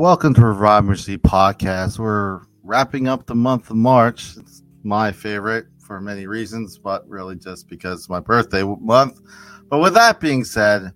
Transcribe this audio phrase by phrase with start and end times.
[0.00, 1.98] Welcome to Revive Mercy Podcast.
[1.98, 4.34] We're wrapping up the month of March.
[4.38, 9.20] It's my favorite for many reasons, but really just because my birthday month.
[9.68, 10.94] But with that being said,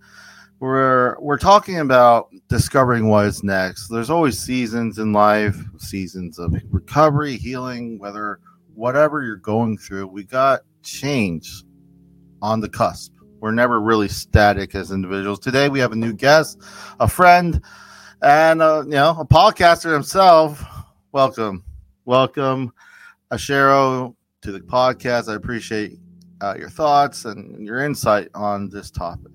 [0.59, 3.89] we're we're talking about discovering what is next.
[3.89, 8.41] There's always seasons in life, seasons of recovery, healing, whether
[8.73, 11.63] whatever you're going through, we got change
[12.41, 13.13] on the cusp.
[13.41, 15.41] We're never really static as individuals.
[15.41, 16.59] Today we have a new guest,
[17.01, 17.61] a friend,
[18.25, 20.65] and uh, you know a podcaster himself.
[21.13, 21.63] Welcome,
[22.07, 22.73] welcome,
[23.31, 25.31] Ashero, to the podcast.
[25.31, 25.99] I appreciate
[26.41, 29.33] uh, your thoughts and your insight on this topic.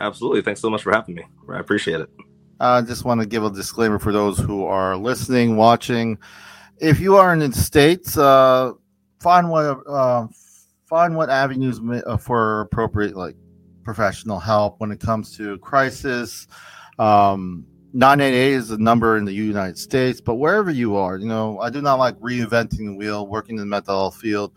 [0.00, 0.42] Absolutely.
[0.42, 1.24] Thanks so much for having me.
[1.48, 2.10] I appreciate it.
[2.58, 6.18] I uh, just want to give a disclaimer for those who are listening, watching.
[6.78, 8.72] If you are in the states, uh,
[9.20, 10.26] find what uh,
[10.86, 13.36] find what avenues uh, for appropriate like
[13.84, 16.48] professional help when it comes to crisis.
[16.98, 21.60] Um, 988 is the number in the United States, but wherever you are, you know,
[21.60, 24.52] I do not like reinventing the wheel, working in the mental health field.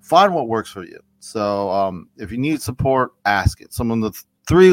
[0.00, 0.98] Find what works for you.
[1.20, 3.74] So, um, if you need support, ask it.
[3.74, 4.72] Some of the three,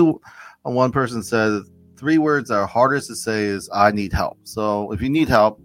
[0.61, 1.63] one person said,
[1.97, 5.27] three words that are hardest to say is "I need help." So, if you need
[5.27, 5.59] help,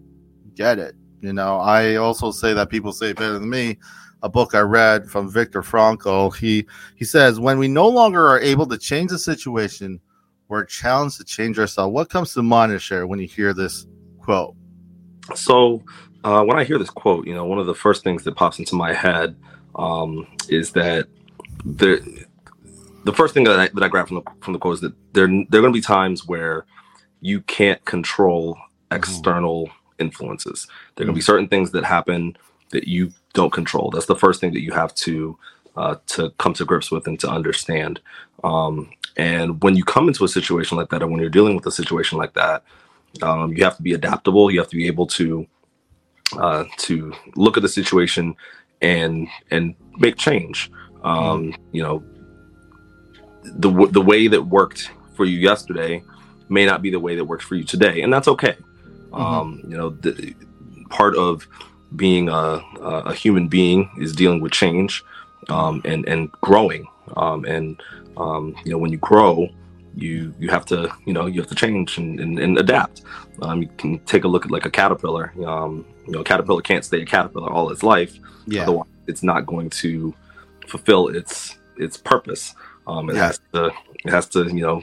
[0.57, 0.97] get it.
[1.21, 3.79] You know, I also say that people say better than me.
[4.25, 6.35] A book I read from Viktor Frankl.
[6.35, 6.67] He
[6.97, 10.01] he says, "When we no longer are able to change the situation."
[10.51, 11.95] We're challenged to change ourselves.
[11.95, 13.87] What comes to mind, share when you hear this
[14.21, 14.57] quote?
[15.35, 15.83] So,
[16.25, 18.59] uh, when I hear this quote, you know, one of the first things that pops
[18.59, 19.37] into my head
[19.77, 21.07] um, is that
[21.65, 22.01] there.
[23.05, 24.93] The first thing that I, that I grab from the from the quote is that
[25.15, 26.67] there there are going to be times where
[27.23, 28.97] you can't control mm-hmm.
[28.97, 29.73] external mm.
[30.01, 30.67] influences.
[30.97, 32.37] There are going to be certain things that happen
[32.71, 33.91] that you don't control.
[33.91, 35.39] That's the first thing that you have to
[35.77, 38.01] uh, to come to grips with and to understand.
[38.45, 41.67] Um, and when you come into a situation like that, or when you're dealing with
[41.67, 42.63] a situation like that,
[43.23, 44.51] um, you have to be adaptable.
[44.51, 45.47] You have to be able to
[46.39, 48.35] uh, to look at the situation
[48.81, 50.71] and and make change.
[51.03, 52.05] Um, you know,
[53.45, 56.03] the the way that worked for you yesterday
[56.49, 58.57] may not be the way that works for you today, and that's okay.
[59.11, 59.15] Mm-hmm.
[59.15, 60.35] Um, you know, the,
[60.89, 61.47] part of
[61.97, 65.03] being a, a human being is dealing with change
[65.49, 66.87] um, and and growing.
[67.17, 67.83] Um, and
[68.17, 69.49] um, you know, when you grow,
[69.97, 73.03] you you have to you know you have to change and, and, and adapt.
[73.43, 75.33] Um, you can take a look at like a caterpillar.
[75.45, 78.19] Um, you know, a caterpillar can't stay a caterpillar all its life.
[78.47, 78.63] Yeah.
[78.63, 80.15] Otherwise, it's not going to
[80.69, 82.55] fulfill its its purpose.
[82.87, 83.27] Um, it yeah.
[83.27, 83.71] has to
[84.05, 84.83] it has to you know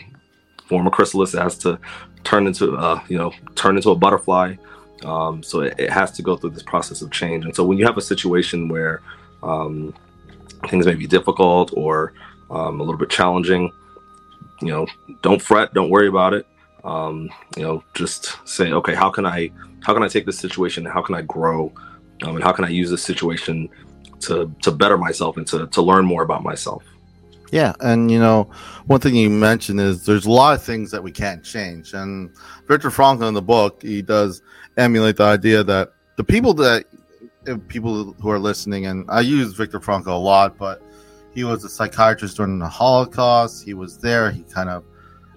[0.67, 1.33] form a chrysalis.
[1.33, 1.79] It has to
[2.23, 4.55] turn into uh, you know turn into a butterfly.
[5.03, 7.45] Um, so it, it, has to go through this process of change.
[7.45, 9.03] And so when you have a situation where
[9.43, 9.93] um,
[10.69, 12.13] things may be difficult or
[12.49, 13.71] um, a little bit challenging,
[14.61, 14.87] you know,
[15.21, 16.47] don't fret, don't worry about it.
[16.83, 19.51] Um, you know, just say, okay, how can I,
[19.83, 20.85] how can I take this situation?
[20.85, 21.73] How can I grow?
[22.23, 23.69] Um, and how can I use this situation
[24.21, 26.83] to to better myself and to to learn more about myself?
[27.51, 28.49] Yeah, and you know,
[28.87, 32.31] one thing you mentioned is there's a lot of things that we can't change, and
[32.67, 34.41] Viktor Frankl in the book he does
[34.77, 36.85] emulate the idea that the people that
[37.67, 40.81] people who are listening, and I use Viktor Frankl a lot, but
[41.37, 43.63] he was a psychiatrist during the Holocaust.
[43.63, 44.31] He was there.
[44.31, 44.83] He kind of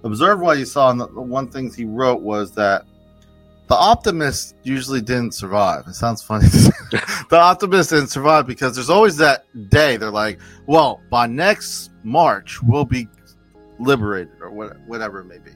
[0.03, 2.85] observed what he saw, and the, one thing he wrote was that
[3.69, 5.85] the optimist usually didn't survive.
[5.87, 6.47] It sounds funny.
[7.29, 9.99] the optimist didn't survive because there's always that day.
[9.99, 13.07] They're like, well, by next March, we'll be
[13.79, 14.51] liberated or
[14.87, 15.53] whatever it may be.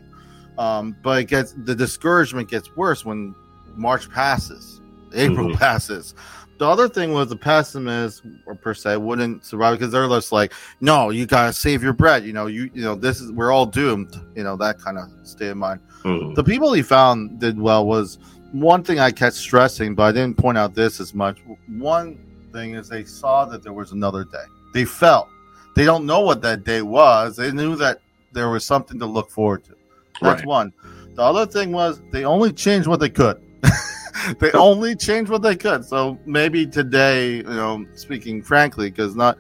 [0.59, 3.35] Um, but it gets the discouragement gets worse when
[3.77, 4.83] March passes,
[5.15, 5.57] April mm-hmm.
[5.57, 6.15] passes,
[6.59, 10.53] the other thing was the pessimists or per se wouldn't survive because they're just like,
[10.81, 12.25] no, you gotta save your bread.
[12.25, 14.21] You know, you you know this is we're all doomed.
[14.35, 15.81] You know that kind of state of mind.
[16.03, 16.35] Mm.
[16.35, 18.19] The people he found did well was
[18.53, 21.39] one thing I kept stressing, but I didn't point out this as much.
[21.67, 22.19] One
[22.53, 24.45] thing is they saw that there was another day.
[24.73, 25.29] They felt
[25.75, 27.37] they don't know what that day was.
[27.37, 28.01] They knew that
[28.33, 29.75] there was something to look forward to.
[30.21, 30.47] That's right.
[30.47, 30.73] one.
[31.15, 33.41] The other thing was they only changed what they could.
[34.39, 35.85] they only changed what they could.
[35.85, 39.39] So maybe today, you know, speaking frankly, because not,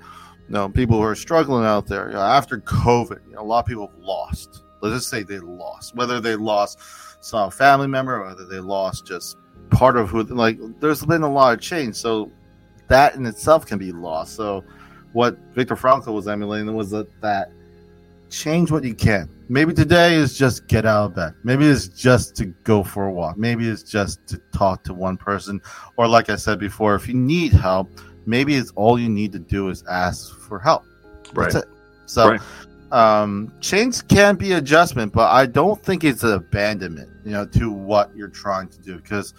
[0.48, 3.44] you know, people who are struggling out there you know, after COVID, you know, a
[3.44, 4.62] lot of people have lost.
[4.80, 6.78] Let's just say they lost, whether they lost
[7.24, 9.38] some family member, or whether they lost just
[9.70, 10.24] part of who.
[10.24, 12.30] Like, there's been a lot of change, so
[12.88, 14.34] that in itself can be lost.
[14.36, 14.62] So,
[15.12, 17.50] what Viktor Frankl was emulating was that that
[18.34, 19.28] change what you can.
[19.48, 21.34] Maybe today is just get out of bed.
[21.44, 23.36] Maybe it's just to go for a walk.
[23.36, 25.60] Maybe it's just to talk to one person.
[25.96, 27.88] Or, like I said before, if you need help,
[28.26, 30.84] maybe it's all you need to do is ask for help.
[31.34, 31.54] That's right.
[31.54, 31.68] it.
[32.06, 32.40] So, right.
[32.90, 37.70] um, change can be adjustment, but I don't think it's an abandonment, you know, to
[37.70, 38.96] what you're trying to do.
[38.96, 39.32] Because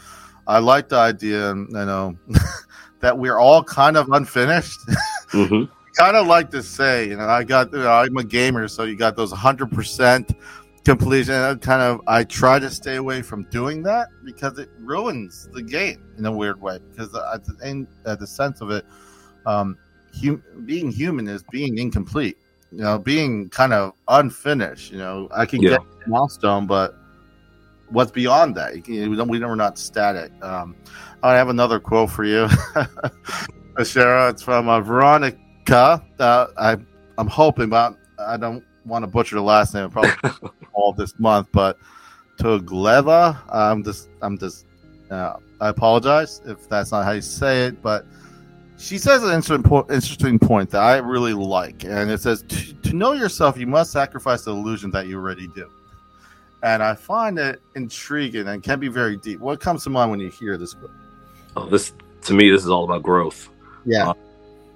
[0.48, 2.18] I like the idea, you know,
[3.02, 4.80] that we're all kind of unfinished.
[5.32, 5.72] Mm-hmm.
[5.96, 8.84] kind of like to say, you know, I got, you know, I'm a gamer, so
[8.84, 10.36] you got those 100%
[10.84, 11.34] completion.
[11.34, 15.62] And kind of, I try to stay away from doing that because it ruins the
[15.62, 16.80] game in a weird way.
[16.92, 18.86] Because at the, in, at the sense of it,
[19.46, 19.78] um,
[20.22, 22.38] hum, being human is being incomplete.
[22.72, 24.92] You know, being kind of unfinished.
[24.92, 25.70] You know, I can Yeah.
[25.72, 26.98] get a milestone, but
[27.90, 28.76] what's beyond that?
[28.76, 29.30] You can- We don't.
[29.30, 30.32] We we're not static.
[30.44, 30.76] Um,
[31.24, 32.48] I have another quote for you,
[33.78, 34.32] Shara.
[34.32, 35.38] It's from uh, Vironika.
[35.72, 36.00] Uh,
[36.58, 36.78] I
[37.18, 39.90] I'm hoping, but I don't want to butcher the last name.
[39.90, 40.12] Probably
[40.74, 41.78] all this month, but
[42.38, 43.38] Tugaleva.
[43.50, 44.10] I'm just.
[44.22, 44.66] I'm just.
[45.10, 48.06] Uh, I apologize if that's not how you say it, but
[48.78, 53.14] she says an interesting, point that I really like, and it says to, to know
[53.14, 55.70] yourself, you must sacrifice the illusion that you already do.
[56.64, 59.40] And I find it intriguing and can be very deep.
[59.40, 60.92] What comes to mind when you hear this quote?
[61.56, 63.50] Oh, this to me, this is all about growth.
[63.86, 64.14] Yeah.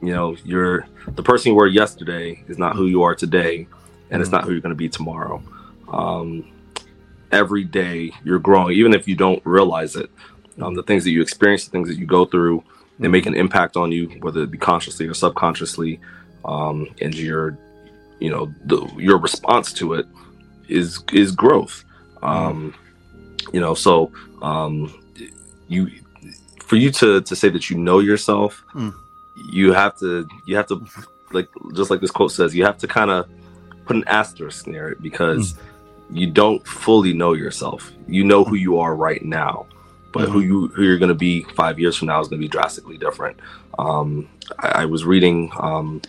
[0.02, 3.68] You know, you're the person you were yesterday is not who you are today,
[4.10, 4.34] and it's Mhm.
[4.34, 5.42] not who you're going to be tomorrow.
[5.92, 6.46] Um,
[7.32, 10.10] every day you're growing, even if you don't realize it.
[10.62, 12.64] Um, the things that you experience, the things that you go through,
[13.00, 16.00] they make an impact on you, whether it be consciously or subconsciously.
[16.46, 17.58] Um, and your,
[18.20, 20.06] you know, the, your response to it
[20.68, 21.84] is is growth.
[22.24, 22.74] Um,
[23.54, 24.12] you know, so
[24.42, 24.94] um,
[25.68, 25.90] you
[26.64, 28.94] for you to to say that you know yourself, Mm.
[29.52, 30.86] You have to you have to
[31.32, 33.28] like just like this quote says, you have to kind of
[33.86, 35.56] put an asterisk near it because
[36.12, 37.92] you don't fully know yourself.
[38.08, 39.68] You know who you are right now,
[40.12, 42.46] but who you who you're going to be five years from now is going to
[42.46, 43.40] be drastically different.
[43.78, 44.28] Um,
[44.60, 46.02] I, I was reading um,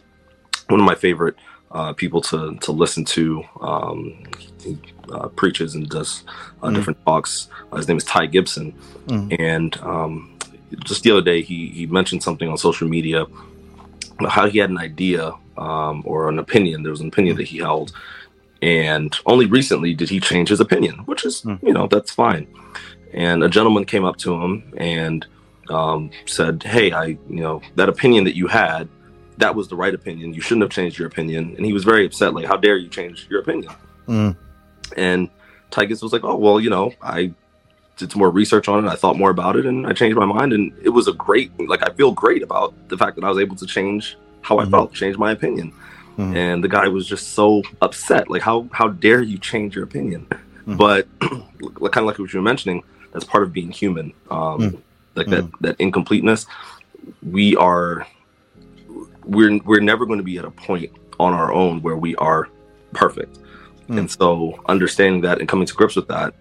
[0.69, 1.37] one of my favorite
[1.71, 3.43] uh, people to to listen to.
[3.61, 4.23] Um,
[4.63, 4.79] he
[5.13, 6.25] uh, preaches and does
[6.63, 6.75] uh, Mm.
[6.75, 7.49] different talks.
[7.73, 8.73] Uh, his name is Ty Gibson,
[9.07, 9.37] Mm.
[9.39, 10.30] and um,
[10.85, 13.27] just the other day he he mentioned something on social media
[14.19, 16.83] about how he had an idea um, or an opinion.
[16.83, 17.93] There was an opinion that he held,
[18.63, 21.63] and only recently did he change his opinion, which is Mm.
[21.63, 22.47] you know that's fine.
[23.13, 25.27] And a gentleman came up to him and
[25.69, 28.89] um, said, "Hey, I you know that opinion that you had."
[29.39, 30.35] That was the right opinion.
[30.35, 31.55] You shouldn't have changed your opinion.
[31.57, 33.73] And he was very upset, like, how dare you change your opinion?
[34.07, 34.37] Mm.
[34.99, 35.31] And
[35.71, 37.33] Tygus was like, oh, well, you know, I
[38.01, 38.89] did some more research on it.
[38.89, 40.53] I thought more about it and I changed my mind.
[40.53, 43.39] And it was a great, like, I feel great about the fact that I was
[43.39, 44.71] able to change how I Mhm.
[44.71, 45.73] felt, change my opinion.
[46.19, 46.35] Mhm.
[46.35, 48.29] And the guy was just so upset.
[48.31, 50.27] Like, how, how dare you change your opinion?
[50.67, 50.77] Mhm.
[50.77, 52.83] But kind of like what you were mentioning,
[53.13, 54.13] that's part of being human.
[54.31, 54.79] Um, Mm.
[55.17, 56.47] Like that, that incompleteness.
[57.23, 58.07] We are,
[59.25, 62.49] we're, we're never going to be at a point on our own where we are
[62.95, 63.39] perfect.
[63.89, 63.99] Mm.
[63.99, 66.35] And so understanding that and coming to grips with that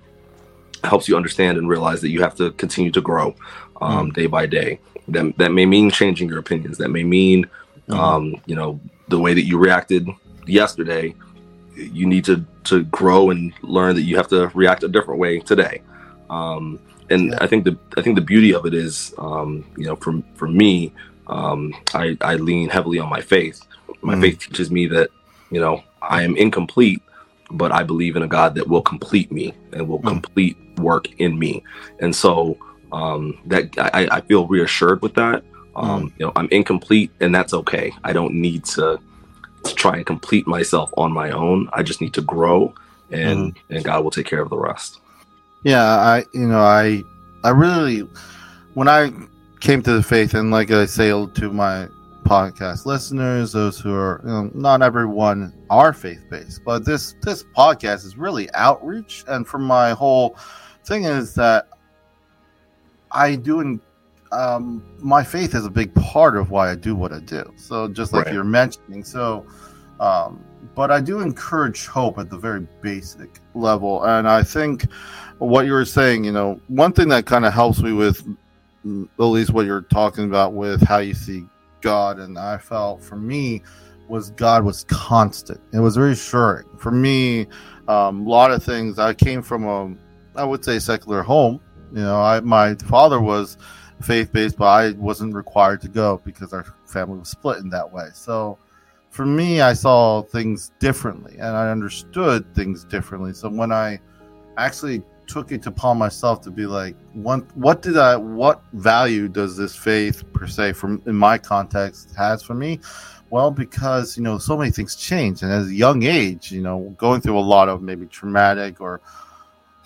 [0.84, 3.36] helps you understand and realize that you have to continue to grow
[3.82, 4.80] um, day by day.
[5.08, 6.78] That, that may mean changing your opinions.
[6.78, 7.48] That may mean,
[7.90, 7.98] Mhm.
[7.98, 10.08] um, you know, the way that you reacted
[10.46, 11.16] yesterday,
[11.76, 15.40] you need to, to grow and learn that you have to react a different way
[15.40, 15.82] today.
[16.30, 16.80] Um,
[17.10, 17.38] and Yeah.
[17.42, 20.48] I think the, I think the beauty of it is, um, you know, for, for
[20.48, 20.94] me,
[21.28, 23.62] um, I, I lean heavily on my faith.
[24.02, 24.22] My Mhm.
[24.22, 25.10] faith teaches me that,
[25.52, 27.02] you know, I am incomplete,
[27.52, 30.08] but I believe in a God that will complete me and will Mm.
[30.08, 31.64] complete work in me.
[32.00, 32.58] And so
[32.92, 35.44] um, that I, I feel reassured with that.
[35.76, 37.94] Um, You know, I'm incomplete, and that's okay.
[38.04, 39.00] I don't need to
[39.64, 41.70] to try and complete myself on my own.
[41.74, 42.74] I just need to grow,
[43.12, 45.00] and and God will take care of the rest.
[45.64, 47.04] Yeah, I you know I
[47.44, 48.08] I really
[48.74, 49.12] when I
[49.60, 51.88] came to the faith and like I say to my
[52.24, 57.44] podcast listeners, those who are you know, not everyone are faith based, but this this
[57.56, 60.38] podcast is really outreach, and for my whole
[60.90, 61.68] thing is that
[63.12, 63.80] I do in,
[64.32, 67.54] um, my faith is a big part of why I do what I do.
[67.56, 68.34] So just like Right.
[68.34, 69.46] you're mentioning, so
[70.00, 70.44] um,
[70.76, 74.90] but I do encourage hope at the very basic level, and I think
[75.40, 78.26] what you were saying, you know, one thing that kind of helps me with
[78.86, 81.46] mm, at least what you're talking about with how you see
[81.82, 83.62] God, and I felt for me
[84.08, 85.60] was God was constant.
[85.74, 87.48] It was reassuring for me.
[87.88, 89.00] Um, a lot of things.
[89.00, 89.96] I came from a,
[90.36, 91.60] I would say, secular home.
[91.92, 93.58] You know, I my father was
[94.02, 97.92] faith based, but I wasn't required to go because our family was split in that
[97.92, 98.10] way.
[98.14, 98.58] So
[99.10, 103.34] for me, I saw things differently and I understood things differently.
[103.34, 104.00] So when I
[104.58, 109.58] actually took it upon myself to be like, what, what did I, what value does
[109.58, 112.80] this faith per se, from in my context, has for me,
[113.30, 116.96] Well, because you know so many things change, and as a young age, you know,
[116.98, 119.02] going through a lot of maybe traumatic or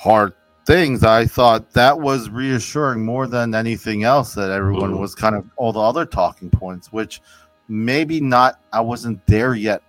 [0.03, 0.33] hard
[0.65, 4.33] things, I thought that was reassuring more than anything else.
[4.33, 7.21] That everyone was kind of all the other talking points, which
[7.67, 8.59] maybe not.
[8.71, 9.81] I wasn't there yet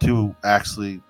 [0.00, 1.02] to actually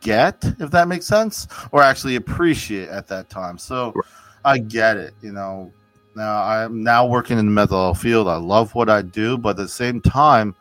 [0.00, 3.58] get, if that makes sense, or actually appreciate at that time.
[3.58, 4.04] So Right.
[4.44, 5.14] I get it.
[5.22, 5.72] You know,
[6.14, 8.28] now I'm now working in the mental health field.
[8.28, 10.54] I love what I do, but at the same time,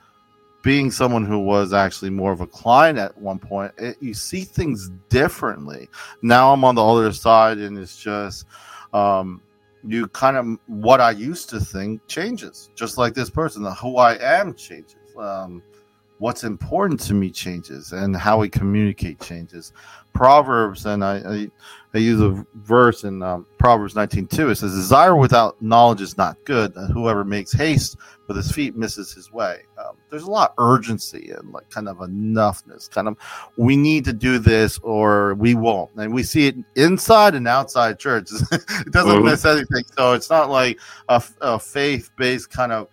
[0.65, 4.43] being someone who was actually more of a client at one point, it, you see
[4.43, 5.88] things differently.
[6.24, 8.48] Now I'm on the other side, and it's just
[8.91, 9.43] um,
[9.84, 13.63] you kind of what I used to think changes, just like this person.
[13.79, 14.95] Who I am changes.
[15.15, 15.62] Um,
[16.19, 19.74] what's important to me changes, and how we communicate changes.
[20.13, 21.51] Proverbs, and I, I,
[21.93, 24.50] I use a verse in um, Proverbs 19:2.
[24.50, 26.74] It says, "Desire without knowledge is not good.
[26.77, 30.55] And whoever makes haste with his feet misses his way." Um, there's a lot of
[30.57, 32.89] urgency and like kind of enoughness.
[32.89, 33.17] Kind of,
[33.57, 38.00] we need to do this or we won't, and we see it inside and outside
[38.00, 38.29] church.
[38.51, 39.84] it doesn't miss anything.
[39.98, 40.79] So it's not like
[41.10, 42.88] a, a faith-based kind of.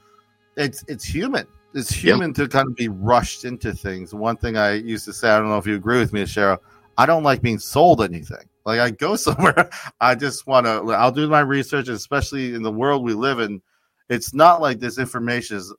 [0.56, 1.46] It's it's human.
[1.74, 4.14] It's human to kind of be rushed into things.
[4.14, 6.58] One thing I used to say, I don't know if you agree with me, Cheryl.
[6.98, 8.46] I don't like being sold anything.
[8.64, 10.92] Like I go somewhere, I just want to.
[10.92, 13.62] I'll do my research, especially in the world we live in.
[14.08, 15.74] It's not like this information is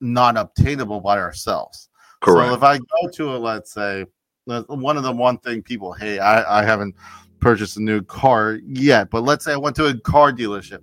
[0.00, 1.88] not obtainable by ourselves.
[2.20, 2.50] Correct.
[2.50, 4.06] So if I go to a, let's say,
[4.44, 6.94] one of the one thing people hate, I, I haven't
[7.40, 10.80] purchased a new car yet, but let's say I went to a car dealership.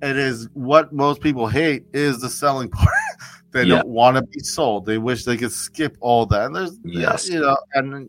[0.00, 2.88] It is what most people hate is the selling part.
[3.52, 3.76] They Yeah.
[3.76, 4.84] don't want to be sold.
[4.86, 6.46] They wish they could skip all that.
[6.46, 7.28] And there's, Yes.
[7.28, 8.08] you know, and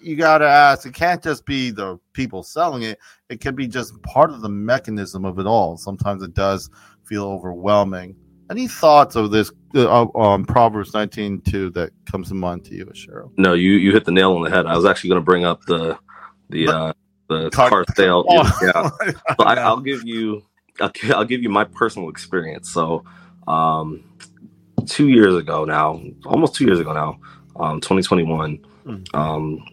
[0.00, 0.86] you got to ask.
[0.86, 2.98] It can't just be the people selling it.
[3.28, 5.76] It can be just part of the mechanism of it all.
[5.76, 6.70] Sometimes it does
[7.04, 8.16] feel overwhelming.
[8.50, 13.32] Any thoughts of this uh, on Proverbs 19:2 that comes to mind to you, Cheryl?
[13.36, 14.66] No, you you hit the nail on the head.
[14.66, 15.98] I was actually going to bring up the
[16.50, 16.92] the uh,
[17.28, 18.24] the Car- car, sale.
[18.28, 18.58] Oh.
[18.62, 18.88] Yeah,
[19.36, 20.42] so I, I'll give you
[20.80, 22.70] I'll, I'll give you my personal experience.
[22.70, 23.04] So,
[23.46, 24.02] um,
[24.86, 27.18] two years ago now, almost two years ago now,
[27.58, 29.14] um, 2021, Mm.
[29.16, 29.64] um,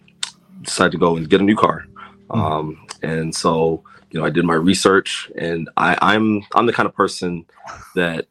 [0.62, 1.86] decided to go and get a new car.
[2.30, 2.36] Mm.
[2.38, 6.88] Um, and so you know, I did my research, and I, I'm I'm the kind
[6.88, 7.44] of person
[7.94, 8.26] that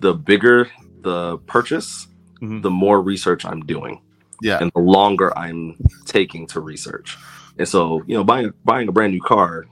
[0.00, 0.70] the bigger
[1.02, 2.06] the purchase,
[2.42, 2.62] Mhm.
[2.62, 4.00] the more research I'm doing
[4.42, 7.16] yeah, and the longer I'm taking to research.
[7.58, 9.66] And so, you know, buying buying a brand new car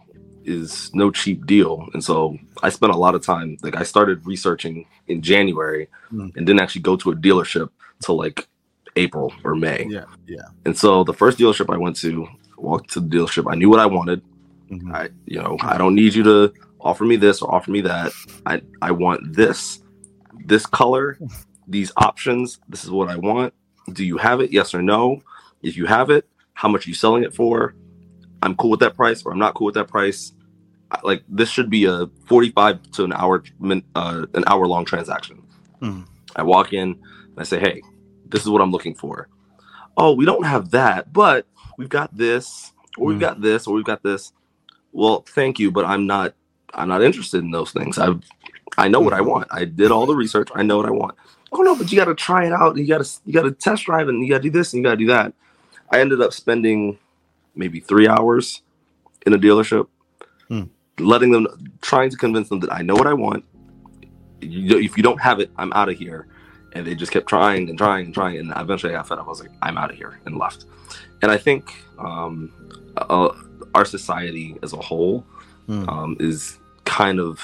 [0.45, 1.89] is no cheap deal.
[1.95, 6.37] And so I spent a lot of time like I started researching in January Mm.
[6.37, 7.71] and didn't actually go to a dealership
[8.05, 8.49] till like
[8.97, 9.87] April or May.
[9.89, 10.43] yeah, yeah.
[10.67, 12.27] And so the first dealership I went to,
[12.59, 14.21] walked to the dealership, I knew what I wanted.
[14.71, 14.93] Mhm.
[14.95, 18.13] I you know, I don't need you to offer me this or offer me that.
[18.45, 19.81] I I want this
[20.45, 21.19] this color,
[21.69, 22.59] these options.
[22.69, 23.55] This is what I want.
[23.93, 24.53] Do you have it?
[24.53, 25.23] Yes or no?
[25.63, 27.75] If you have it, how much are you selling it for?
[28.43, 30.33] I'm cool with that price or I'm not cool with that price.
[31.03, 33.43] Like this should be a 45 to an hour
[33.95, 35.43] uh, an hour long transaction.
[35.81, 36.07] Mhm.
[36.37, 36.99] I walk in and
[37.39, 37.81] I say, "Hey,
[38.29, 39.29] this is what I'm looking for."
[39.97, 41.47] Oh, we don't have that, but
[41.79, 43.21] we've got this, or we've Mm.
[43.21, 44.33] got this, or we've got this.
[44.93, 46.35] Well, thank you, but I'm not.
[46.75, 47.99] I'm not interested in those things.
[47.99, 48.15] I,
[48.79, 49.49] I know what I want.
[49.51, 50.49] I did all the research.
[50.55, 51.15] I know what I want.
[51.53, 52.77] Oh no, but you got to try it out.
[52.79, 54.09] You got to you got to test drive.
[54.09, 55.33] And you got to do this and you got to do that.
[55.91, 56.99] I ended up spending
[57.55, 58.63] maybe three hours
[59.27, 59.87] in a dealership,
[60.49, 60.63] Hmm.
[60.99, 61.47] letting them,
[61.81, 63.45] trying to convince them that I know what I want.
[64.41, 66.27] You, if you don't have it, I'm out of here.
[66.75, 68.39] And they just kept trying and trying and trying.
[68.39, 69.27] And eventually I got fed up.
[69.27, 70.65] I was like, I'm out of here and left.
[71.21, 72.51] And I think um,
[72.97, 73.29] uh,
[73.75, 75.25] our society as a whole
[75.67, 75.89] Hmm.
[75.89, 77.41] um, is kind of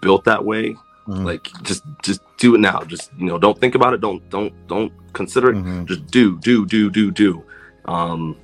[0.00, 0.76] built that way.
[1.08, 1.24] Mhm.
[1.24, 2.80] Like just just do it now.
[2.84, 4.00] Just you know, don't think about it.
[4.00, 5.56] Don't don't don't consider it.
[5.56, 5.86] Mhm.
[5.86, 7.42] Just do do do do do.
[7.86, 8.36] Um,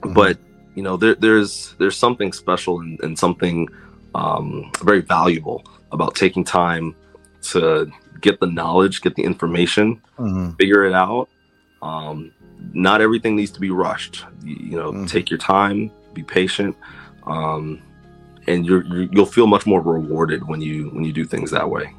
[0.00, 0.14] Mhm.
[0.14, 0.38] But
[0.74, 3.68] you know, there, there's there's something special and, and something
[4.14, 6.94] um, very valuable about taking time
[7.42, 10.56] to get the knowledge, get the information, Mhm.
[10.58, 11.28] figure it out.
[11.82, 12.30] Um,
[12.72, 14.24] not everything needs to be rushed.
[14.42, 15.08] You, you know, Mhm.
[15.08, 16.74] take your time, be patient,
[17.26, 17.78] um,
[18.46, 21.68] and you're, you're you'll feel much more rewarded when you when you do things that
[21.68, 21.92] way.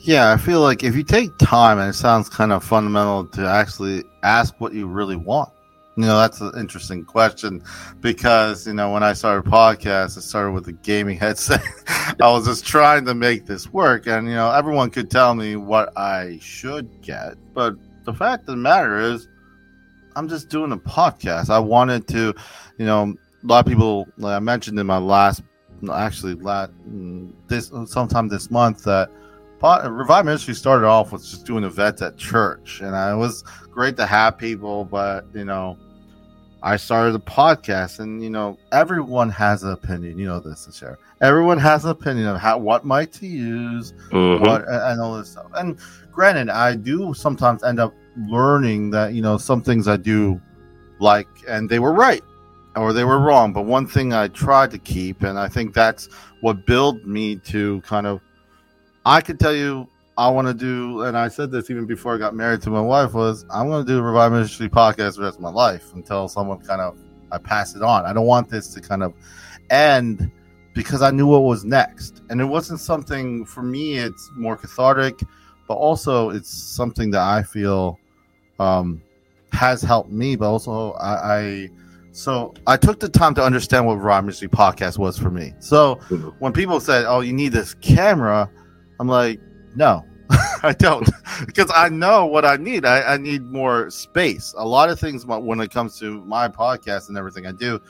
[0.00, 3.46] Yeah, I feel like if you take time, and it sounds kind of fundamental to
[3.48, 5.50] actually ask what you really want.
[5.96, 7.62] You know, that's an interesting question
[8.00, 11.62] because, you know, when I started podcast, I started with a gaming headset.
[12.20, 14.06] I was just trying to make this work.
[14.06, 17.34] And, you know, everyone could tell me what I should get.
[17.52, 19.28] But the fact of the matter is,
[20.16, 21.50] I'm just doing a podcast.
[21.50, 22.34] I wanted to,
[22.78, 25.42] you know, a lot of people, like I mentioned in my last,
[25.92, 29.10] actually, last, mm, this sometime this month that
[29.62, 34.06] Revive Ministry started off with just doing events at church, and it was great to
[34.06, 34.84] have people.
[34.84, 35.78] But you know,
[36.62, 40.18] I started a podcast, and you know, everyone has an opinion.
[40.18, 40.98] You know this, to share.
[41.20, 44.44] Everyone has an opinion of how what mic to use, mm-hmm.
[44.44, 45.46] what and all this stuff.
[45.54, 45.78] And
[46.10, 50.40] granted, I do sometimes end up learning that you know some things I do
[50.98, 52.22] like, and they were right
[52.76, 53.52] or they were wrong.
[53.52, 56.08] But one thing I tried to keep, and I think that's
[56.40, 58.20] what built me to kind of,
[59.04, 62.18] I could tell you I want to do, and I said this even before I
[62.18, 65.22] got married to my wife, was I'm going to do a Revive Ministry podcast the
[65.22, 66.98] rest of my life until someone kind of,
[67.30, 68.04] I pass it on.
[68.04, 69.14] I don't want this to kind of
[69.70, 70.30] end
[70.74, 72.22] because I knew what was next.
[72.28, 75.18] And it wasn't something, for me, it's more cathartic,
[75.66, 77.98] but also it's something that I feel
[78.58, 79.02] um,
[79.52, 81.70] has helped me, but also I, I
[82.12, 85.54] so I took the time to understand what Raw Ministry podcast was for me.
[85.60, 86.28] So mm-hmm.
[86.40, 88.50] when people said, "Oh, you need this camera,"
[89.00, 89.40] I'm like,
[89.74, 90.04] "No,
[90.62, 91.08] I don't,"
[91.46, 92.84] because I know what I need.
[92.84, 94.54] I, I, need more space.
[94.56, 97.80] A lot of things when it comes to my podcast and everything I do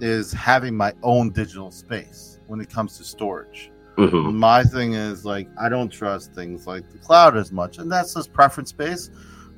[0.00, 3.70] is having my own digital space when it comes to storage.
[3.96, 4.36] Mm-hmm.
[4.36, 8.14] My thing is like I don't trust things like the cloud as much, and that's
[8.14, 9.10] just preference space.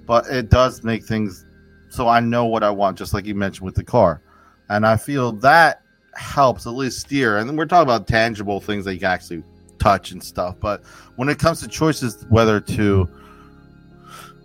[0.06, 1.46] But it does make things
[1.94, 4.20] so I know what I want, just like you mentioned with the car.
[4.68, 5.82] And I feel that
[6.14, 7.38] helps at least steer.
[7.38, 9.44] And we're talking about tangible things that you can actually
[9.84, 10.56] touch and stuff.
[10.58, 10.82] But
[11.16, 13.08] when it comes to choices, whether to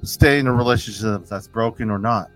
[0.03, 2.29] stay in a relationship that's broken or not,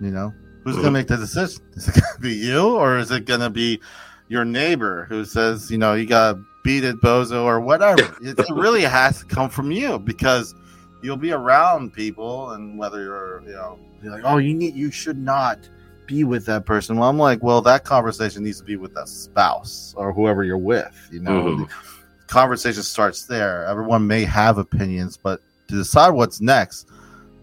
[0.00, 1.62] you know, who's going to make the decision?
[1.74, 3.80] Is it going to be you or is it going to be
[4.28, 8.16] your neighbor who says, you know, you got beat it, bozo, or whatever?
[8.22, 10.54] it really has to come from you because
[11.02, 14.90] you'll be around people and whether you're, you know, be like, oh, you need, you
[14.90, 15.58] should not
[16.06, 16.96] be with that person.
[16.96, 20.58] Well, I'm like, well, that conversation needs to be with a spouse or whoever you're
[20.58, 21.08] with.
[21.10, 21.93] You know, mm-hmm.
[22.34, 23.64] Conversation starts there.
[23.64, 26.88] Everyone may have opinions, but to decide what's next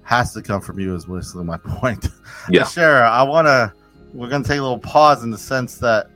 [0.04, 0.94] has to come from you.
[0.94, 2.08] Is basically my point.
[2.50, 3.74] Yeah, Shara, I want to.
[4.14, 6.08] We're gonna take a little pause in the sense that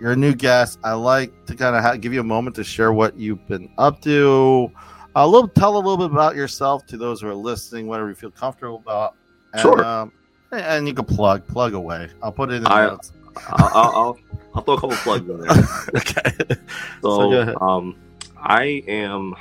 [0.00, 0.78] you're a new guest.
[0.82, 3.70] I like to kind of ha- give you a moment to share what you've been
[3.76, 4.72] up to.
[5.16, 8.16] A little, tell a little bit about yourself to those who are listening, whatever you
[8.16, 9.14] feel comfortable about,
[9.52, 9.84] and, sure.
[9.84, 10.12] Um,
[10.50, 12.08] and you can plug, plug away.
[12.20, 13.12] I'll put it in the I, notes.
[13.48, 14.18] I'll, I'll,
[14.54, 15.50] I'll, throw a couple plugs in there.
[15.96, 16.56] okay.
[17.02, 17.96] So, so um,
[18.44, 19.34] I am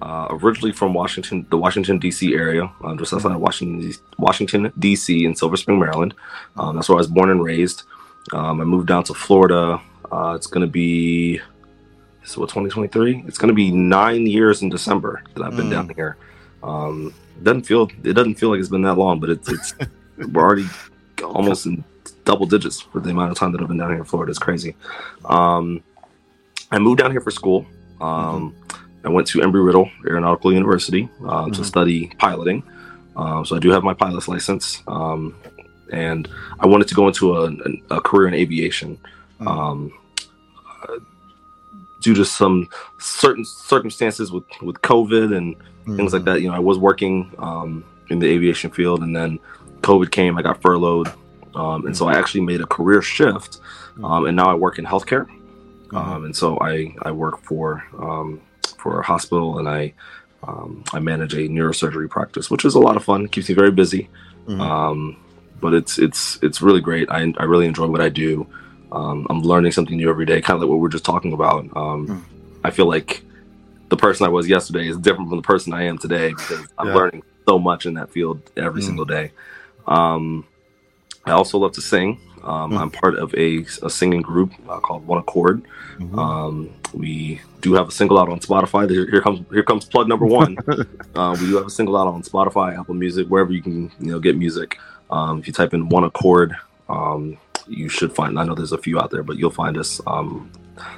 [0.00, 2.34] uh, originally from Washington, the Washington D.C.
[2.34, 5.24] area, uh, just outside of Washington, Washington D.C.
[5.24, 6.14] in Silver Spring, Maryland.
[6.56, 7.84] Um, that's where I was born and raised.
[8.32, 9.80] Um, I moved down to Florida.
[10.10, 11.40] Uh, it's going to be
[12.24, 13.24] so what 2023.
[13.26, 15.72] It's going to be nine years in December that I've been mm.
[15.72, 16.16] down here.
[16.62, 19.74] Um, it doesn't feel it doesn't feel like it's been that long, but it's it's
[20.16, 20.66] we're already
[21.22, 21.84] almost in
[22.24, 24.30] double digits for the amount of time that I've been down here in Florida.
[24.30, 24.74] It's crazy.
[25.24, 25.82] Um,
[26.70, 27.66] I moved down here for school.
[28.02, 29.06] Um, mm-hmm.
[29.06, 31.52] I went to Embry Riddle Aeronautical University uh, mm-hmm.
[31.52, 32.62] to study piloting.
[33.16, 35.36] Um, so I do have my pilot's license, um,
[35.92, 36.28] and
[36.60, 37.52] I wanted to go into a,
[37.90, 38.96] a career in aviation.
[39.40, 39.48] Mm-hmm.
[39.48, 39.92] Um,
[40.82, 40.98] uh,
[42.00, 45.96] due to some certain circumstances with with COVID and mm-hmm.
[45.96, 46.32] things like mm-hmm.
[46.32, 46.42] that.
[46.42, 49.38] You know, I was working um, in the aviation field, and then
[49.82, 50.38] COVID came.
[50.38, 51.12] I got furloughed,
[51.54, 54.04] um, and so I actually made a career shift, mm-hmm.
[54.04, 55.28] um, and now I work in healthcare.
[55.92, 55.96] Mm-hmm.
[55.96, 58.40] Um, and so I I work for um,
[58.78, 59.92] for a hospital, and I
[60.42, 63.28] um, I manage a neurosurgery practice, which is a lot of fun.
[63.28, 64.08] Keeps me very busy.
[64.46, 65.20] Mm-hmm.
[65.60, 67.08] but it's it's it's really great.
[67.10, 68.46] I I really enjoy what I do.
[68.90, 71.64] I'm learning something new every day, kind of like what we are just talking about.
[71.68, 72.20] Mm.
[72.62, 73.22] I feel like
[73.88, 76.88] the person I was yesterday is different from the person I am today because I'm
[76.88, 76.94] yeah.
[76.94, 78.86] learning so much in that field every mm.
[78.86, 79.32] single day.
[79.86, 80.46] Um,
[81.24, 82.18] I also love to sing.
[82.42, 82.78] Um, mm.
[82.78, 85.62] I'm part of a, a singing group uh, called One Accord.
[85.98, 86.18] Mm-hmm.
[86.18, 88.90] Um, we do have a single out on Spotify.
[88.90, 90.56] Here, here comes here comes plug number one.
[91.14, 94.12] uh, we do have a single out on Spotify, Apple Music, wherever you can you
[94.12, 94.78] know get music.
[95.10, 96.56] Um, if you type in One Accord,
[96.88, 98.38] um, you should find.
[98.38, 100.00] I know there's a few out there, but you'll find us.
[100.06, 100.50] Um,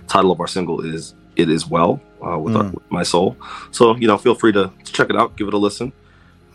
[0.09, 2.59] title of our single is "It Is Well." uh, with, mm.
[2.59, 3.37] our, with, my soul.
[3.70, 5.92] So you know, feel free to, to check it out, give it a listen.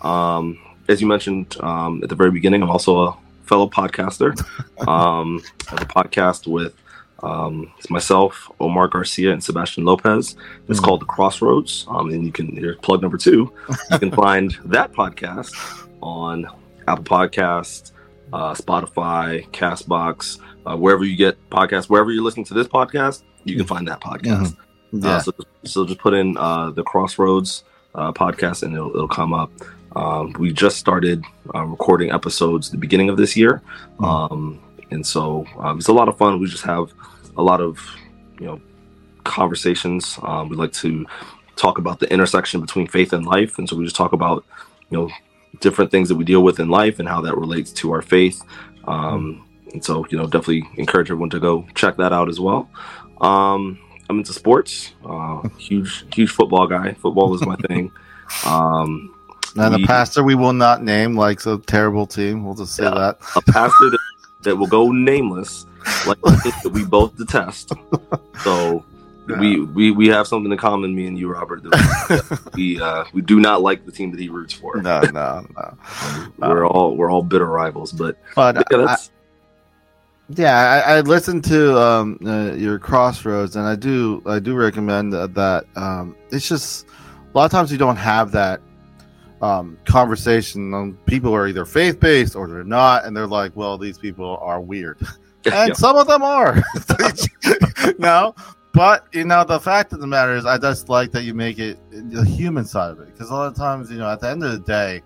[0.02, 3.18] Um, as you mentioned um, at the very beginning, I'm also a
[3.50, 4.40] fellow podcaster.
[4.88, 6.74] um, I have a podcast with
[7.24, 10.38] um, it's myself, Omar Garcia, and Sebastian Lopez.
[10.70, 10.84] It's mm.
[10.84, 11.86] called The Crossroads.
[11.90, 13.52] Um, and you can here's plug number two.
[13.92, 15.54] You can find that podcast
[16.02, 16.48] on
[16.88, 17.92] Apple Podcasts,
[18.32, 23.58] uh, Spotify, Castbox, uh, wherever you get podcasts, wherever you're listening to this podcast, you
[23.58, 24.56] can find that podcast.
[24.94, 25.06] Mm-hmm.
[25.06, 25.16] Uh, yeah.
[25.18, 25.32] Uh, so,
[25.66, 27.64] so just put in uh, the Crossroads
[27.96, 29.52] uh, podcast and it'll, it'll come up.
[29.96, 31.24] Um, we just started
[31.54, 33.62] uh, recording episodes the beginning of this year,
[34.00, 34.06] mm-hmm.
[34.06, 34.60] um,
[34.92, 36.40] and so um, it's a lot of fun.
[36.40, 36.92] We just have
[37.38, 37.80] a lot of
[38.40, 38.62] you know
[39.24, 40.20] conversations.
[40.22, 41.06] Um, we like to
[41.56, 44.46] talk about the intersection between faith and life, and so we just talk about
[44.90, 45.10] you know
[45.60, 48.42] different things that we deal with in life and how that relates to our faith.
[48.88, 52.70] Um, and so you know definitely encourage everyone to go check that out as well.
[53.22, 54.94] Um, I'm into sports.
[55.04, 56.94] Uh, huge huge football guy.
[56.94, 57.92] Football is my thing.
[58.46, 59.12] Um,
[59.56, 62.46] and we, a pastor we will not name likes a terrible team.
[62.46, 63.20] We'll just say yeah, that.
[63.36, 64.00] a pastor that,
[64.44, 65.66] that will go nameless,
[66.08, 67.72] like that we both detest.
[68.44, 68.86] So
[69.28, 69.38] yeah.
[69.38, 71.62] we, we we have something in common, me and you, Robert.
[72.54, 74.82] we uh, we do not like the team that he roots for.
[74.82, 75.78] No, no, no.
[76.38, 78.86] we're all we're all bitter rivals, but but yeah.
[78.86, 78.98] I,
[80.30, 85.12] yeah, I, I listened to um, uh, your Crossroads, and I do I do recommend
[85.14, 85.34] that.
[85.34, 88.62] that um, it's just a lot of times you don't have that
[89.42, 90.74] um, conversation.
[90.74, 94.38] Um, people are either faith based or they're not, and they're like, "Well, these people
[94.42, 94.98] are weird,"
[95.46, 95.74] and yeah.
[95.74, 96.62] some of them are.
[98.00, 98.36] no,
[98.74, 101.60] but you know, the fact of the matter is, I just like that you make
[101.60, 104.30] it the human side of it because a lot of times, you know, at the
[104.30, 105.02] end of the day,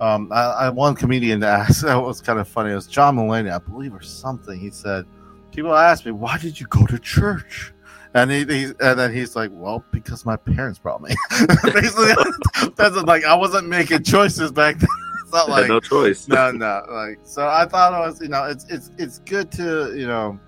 [0.00, 2.72] um, I, I one comedian asked, that was kind of funny.
[2.72, 4.58] It was John Mulaney, I believe, or something.
[4.58, 5.06] He said,
[5.50, 7.72] "People ask me, why did you go to church?"
[8.14, 11.14] And he, he, and then he's like, "Well, because my parents brought me."
[11.64, 12.12] Basically,
[12.76, 14.88] that's like I wasn't making choices back then.
[15.22, 16.28] It's not like no choice.
[16.28, 16.82] no, no.
[16.90, 20.38] Like so, I thought it was, you know, it's it's it's good to, you know,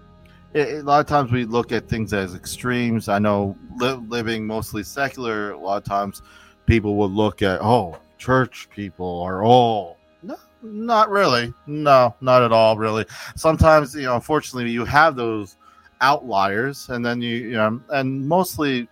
[0.53, 3.09] it, a lot of times we look at things as extremes.
[3.09, 6.21] I know li- living mostly secular, a lot of times
[6.67, 9.97] people will look at, oh, church people are all.
[10.23, 11.55] No, not really.
[11.67, 12.77] No, not at all.
[12.77, 13.07] Really.
[13.37, 15.57] Sometimes, you know, unfortunately, you have those
[16.05, 18.87] outliers, and then you, you know, and mostly,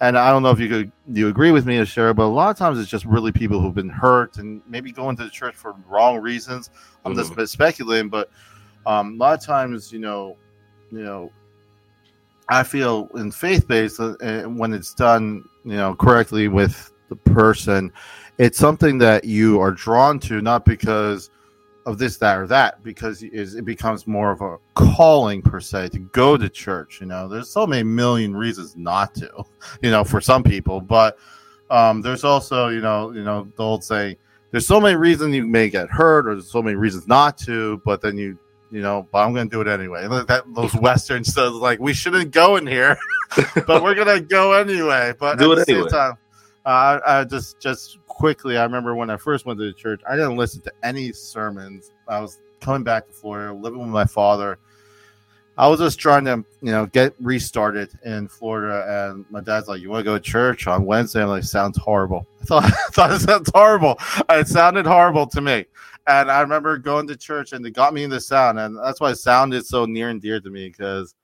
[0.00, 2.50] and I don't know if you could you agree with me, Ashero, but a lot
[2.50, 5.56] of times it's just really people who've been hurt and maybe going to the church
[5.56, 6.70] for wrong reasons.
[7.04, 7.34] I'm mm-hmm.
[7.34, 8.30] just speculating, but
[8.86, 10.36] um, a lot of times, you know,
[10.92, 11.32] you know,
[12.48, 17.92] I feel in faith based uh, when it's done, you know, correctly with the person,
[18.38, 21.30] it's something that you are drawn to, not because
[21.86, 26.00] of this, that, or that because it becomes more of a calling per se to
[26.00, 27.00] go to church.
[27.00, 29.44] You know, there's so many million reasons not to,
[29.82, 31.16] you know, for some people, but
[31.70, 34.16] um, there's also, you know, you know, the old saying,
[34.50, 37.80] there's so many reasons you may get hurt, or there's so many reasons not to,
[37.84, 38.38] but then you,
[38.70, 40.08] you know, but I'm going to do it anyway.
[40.08, 42.96] That those Western says like we shouldn't go in here,
[43.66, 45.12] but we're going to go anyway.
[45.18, 45.88] But do it anyway.
[45.88, 46.14] Time,
[46.64, 46.68] uh,
[47.04, 50.16] I, I just just quickly, I remember when I first went to the church, I
[50.16, 51.92] didn't listen to any sermons.
[52.08, 54.58] I was coming back to Florida, living with my father.
[55.58, 59.80] I was just trying to, you know, get restarted in Florida, and my dad's like,
[59.82, 62.70] "You want to go to church on Wednesday?" I'm like, "Sounds horrible." I thought, I
[62.70, 63.98] thought it sounds horrible.
[64.30, 65.66] It sounded horrible to me,
[66.06, 69.00] and I remember going to church, and it got me in the sound, and that's
[69.00, 71.14] why sound is so near and dear to me because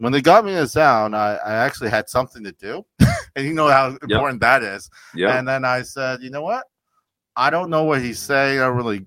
[0.00, 2.84] when they got me in the sound, I, I actually had something to do.
[3.36, 4.62] and you know how important yep.
[4.62, 4.90] that is.
[5.14, 5.38] Yeah.
[5.38, 6.64] And then I said, you know what?
[7.36, 8.58] I don't know what he's saying.
[8.58, 9.04] I don't really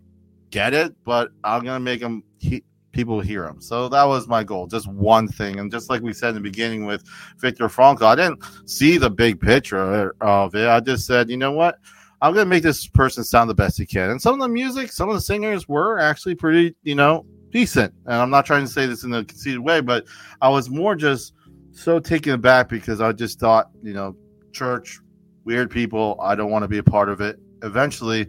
[0.52, 3.60] get it, but I'm gonna make him he, people hear him.
[3.60, 5.60] So that was my goal, just one thing.
[5.60, 7.04] And just like we said in the beginning with
[7.40, 10.68] Viktor Frankl, I didn't see the big picture of it.
[10.68, 11.80] I just said, you know what?
[12.22, 14.12] I'm gonna make this person sound the best he can.
[14.12, 17.94] And some of the music, some of the singers were actually pretty, you know, decent.
[18.08, 20.06] And I'm not trying to say this in a conceited way, but
[20.42, 21.34] I was more just
[21.72, 24.18] so taken aback because I just thought, you know,
[24.52, 25.00] church,
[25.46, 27.40] weird people, I don't want to be a part of it.
[27.62, 28.28] Eventually,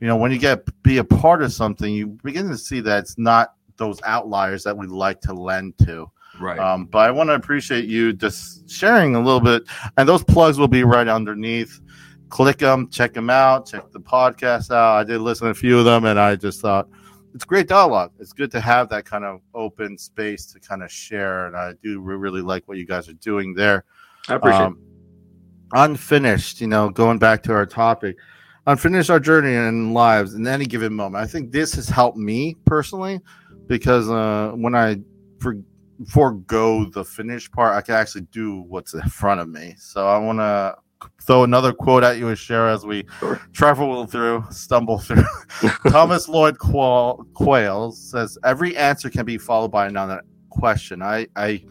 [0.00, 3.00] you know, when you get be a part of something, you begin to see that
[3.00, 6.10] it's not those outliers that we like to lend to.
[6.38, 6.58] Right.
[6.58, 9.62] Um, but I want to appreciate you just sharing a little bit,
[9.96, 11.80] and those plugs will be right underneath.
[12.28, 14.96] Click them, check them out, check the podcast out.
[14.96, 16.88] I did listen to a few of them, and I just thought
[17.36, 18.12] it's great dialogue.
[18.18, 21.74] It's good to have that kind of open space to kind of share, and I
[21.82, 23.84] do really like what you guys are doing there.
[24.26, 24.62] I appreciate.
[24.62, 24.80] Um,
[25.74, 28.16] unfinished, you know, going back to our topic,
[28.66, 31.22] unfinished our journey in lives in any given moment.
[31.22, 33.20] I think this has helped me personally
[33.66, 34.96] because uh, when I
[35.38, 35.58] for,
[36.08, 39.74] forego the finish part, I can actually do what's in front of me.
[39.76, 40.76] So I want to
[41.22, 43.40] throw another quote at you and share as we sure.
[43.52, 45.24] travel through, stumble through.
[45.90, 51.02] Thomas Lloyd Qualls says every answer can be followed by another question.
[51.02, 51.64] I, I,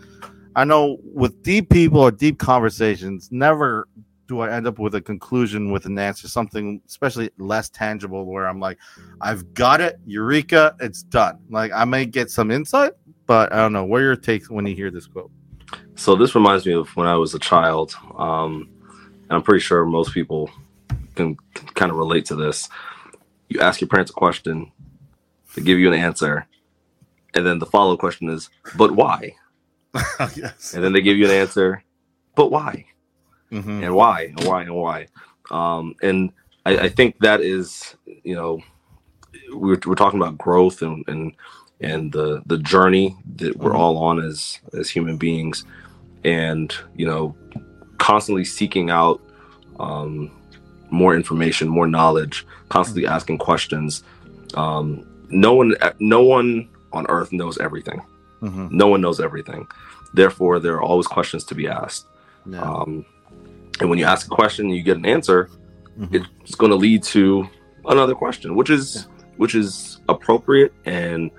[0.55, 3.87] I know with deep people or deep conversations, never
[4.27, 8.47] do I end up with a conclusion with an answer, something especially less tangible, where
[8.47, 8.79] I'm like,
[9.21, 11.39] I've got it, eureka, it's done.
[11.49, 12.93] Like I may get some insight,
[13.27, 13.85] but I don't know.
[13.85, 15.31] What are your takes when you hear this quote?
[15.95, 17.95] So this reminds me of when I was a child.
[18.17, 18.69] Um,
[19.29, 20.49] I'm pretty sure most people
[21.15, 22.69] can, can kind of relate to this.
[23.49, 24.71] You ask your parents a question,
[25.55, 26.47] they give you an answer,
[27.33, 29.35] and then the follow question is, "But why?"
[30.35, 30.73] yes.
[30.73, 31.83] And then they give you an answer,
[32.35, 32.85] "But why?"
[33.51, 33.83] mm-hmm.
[33.83, 35.07] and why and why and why.
[35.51, 36.31] Um, and
[36.65, 38.61] I, I, think that is, you know,
[39.51, 41.33] we're, we're talking about growth and and
[41.79, 43.79] and the the journey that we're mm-hmm.
[43.79, 45.65] all on as as human beings,
[46.23, 47.35] and you know,
[47.97, 49.21] constantly seeking out
[49.79, 50.31] um,
[50.89, 53.13] more information, more knowledge, constantly mm-hmm.
[53.13, 54.03] asking questions.
[54.53, 58.01] Um, no one, no one on Earth knows everything.
[58.41, 58.75] Mm-hmm.
[58.75, 59.67] No one knows everything.
[60.13, 62.07] Therefore, there are always questions to be asked.
[62.45, 62.61] Yeah.
[62.61, 63.05] Um,
[63.79, 65.49] and when you ask a question and you get an answer,
[65.97, 66.23] mm-hmm.
[66.41, 67.47] it's going to lead to
[67.87, 69.25] another question, which is yeah.
[69.37, 71.31] which is appropriate and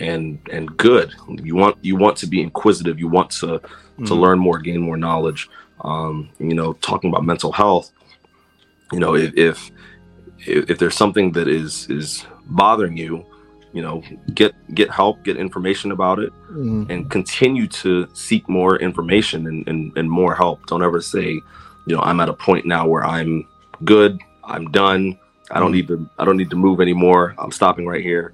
[0.00, 1.12] and and good.
[1.28, 2.98] You want you want to be inquisitive.
[2.98, 4.04] You want to mm-hmm.
[4.04, 5.48] to learn more, gain more knowledge.
[5.80, 7.90] Um, you know, talking about mental health.
[8.92, 9.70] You know, if, if
[10.38, 13.24] if there's something that is is bothering you,
[13.74, 14.02] you know
[14.34, 16.88] get get help get information about it mm.
[16.88, 21.94] and continue to seek more information and, and, and more help don't ever say you
[21.94, 23.46] know i'm at a point now where i'm
[23.84, 25.18] good i'm done
[25.50, 25.74] i don't mm.
[25.74, 28.32] need to i don't need to move anymore i'm stopping right here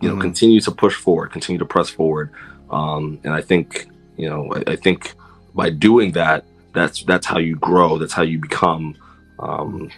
[0.00, 0.20] you know mm.
[0.20, 2.30] continue to push forward continue to press forward
[2.70, 5.14] um, and i think you know I, I, think
[5.56, 8.94] by doing that that's that's how you grow that's how you become
[9.38, 9.90] um,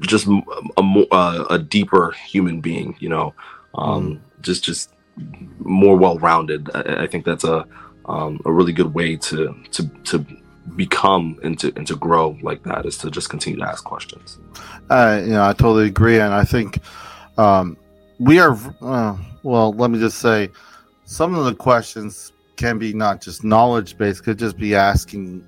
[0.00, 0.42] just a,
[0.76, 3.34] a, a, deeper human being, you know,
[3.74, 4.20] um, mm.
[4.40, 4.92] just just
[5.58, 6.70] more well rounded.
[6.74, 7.66] I, I, think that's a
[8.06, 10.24] um, a really good way to to to
[10.76, 14.38] become and to and to grow like that is to just continue to ask questions.
[14.90, 16.78] Uh, you know, I totally agree, and I think
[17.38, 17.76] um,
[18.18, 18.56] we are.
[18.80, 20.50] Uh, well, let me just say,
[21.04, 25.44] some of the questions can be not just knowledge based; could just be asking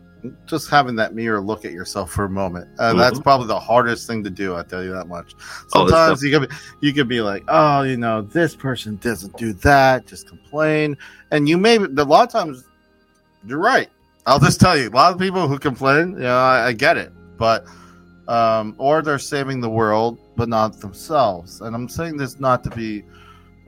[0.46, 2.68] just having that mirror look at yourself for a moment.
[2.78, 2.98] Uh, mm-hmm.
[2.98, 4.56] That's probably the hardest thing to do.
[4.56, 5.34] I tell you that much.
[5.38, 8.96] Oh, Sometimes oh, you could be, you could be like, oh, you know, this person
[8.96, 10.06] doesn't do that.
[10.06, 10.96] Just complain,
[11.30, 11.76] and you may.
[11.76, 12.64] A lot of times,
[13.46, 13.88] you're right.
[14.26, 16.96] I'll just tell you, a lot of people who complain, you know, I, I get
[16.96, 17.66] it, but
[18.26, 21.60] um, or they're saving the world, but not themselves.
[21.60, 23.04] And I'm saying this not to be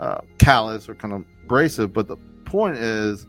[0.01, 3.27] uh, callous or kind of abrasive, but the point is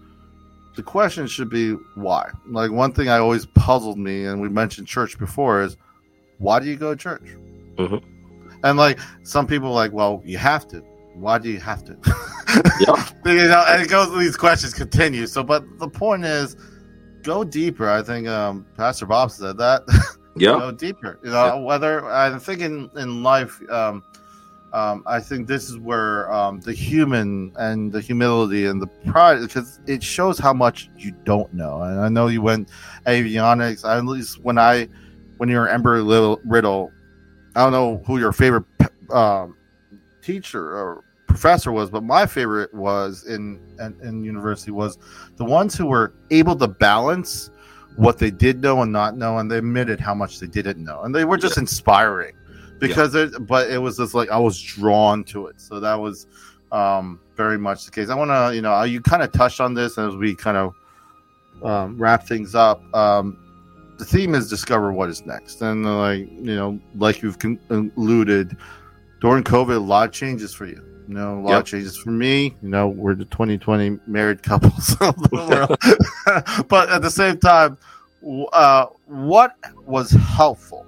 [0.77, 2.29] the question should be why.
[2.47, 5.75] Like one thing I always puzzled me, and we mentioned church before, is
[6.37, 7.23] why do you go to church?
[7.75, 7.97] Mm-hmm.
[8.63, 10.81] And like some people, like, well, you have to.
[11.15, 11.97] Why do you have to?
[12.79, 13.09] yeah.
[13.25, 14.17] you know, and it goes.
[14.17, 15.25] These questions continue.
[15.25, 16.55] So, but the point is,
[17.23, 17.89] go deeper.
[17.89, 19.83] I think um, Pastor Bob said that.
[20.39, 20.51] Yeah.
[20.51, 21.19] go deeper.
[21.23, 21.55] You know, yeah.
[21.55, 23.59] whether I'm thinking in life.
[23.71, 24.03] Um,
[24.73, 29.39] um, I think this is where um, the human and the humility and the pride,
[29.41, 31.81] because it shows how much you don't know.
[31.81, 32.69] And I know you went
[33.05, 33.87] avionics.
[33.87, 34.87] At least when I,
[35.37, 36.91] when you're Little, Riddle,
[37.55, 38.65] I don't know who your favorite
[39.11, 39.55] um,
[40.21, 44.97] teacher or professor was, but my favorite was in, in in university was
[45.35, 47.51] the ones who were able to balance
[47.95, 51.01] what they did know and not know, and they admitted how much they didn't know,
[51.01, 51.61] and they were just yeah.
[51.61, 52.35] inspiring
[52.79, 53.23] because yeah.
[53.23, 55.59] it, but it was just like I was drawn to it.
[55.59, 56.27] So that was
[56.71, 58.09] um, very much the case.
[58.09, 60.73] I want to, you know, you kind of touched on this as we kind of
[61.63, 62.81] um, wrap things up.
[62.95, 63.37] Um,
[63.97, 67.59] the theme is discover what is next, and uh, like you know, like you've con-
[67.69, 68.55] alluded
[69.21, 70.83] during COVID, a lot of changes for you.
[71.07, 71.59] You know, a lot yep.
[71.61, 72.55] of changes for me.
[72.61, 77.77] You know, we're the 2020 married couples of the world, but at the same time,
[78.53, 80.85] uh, what was helpful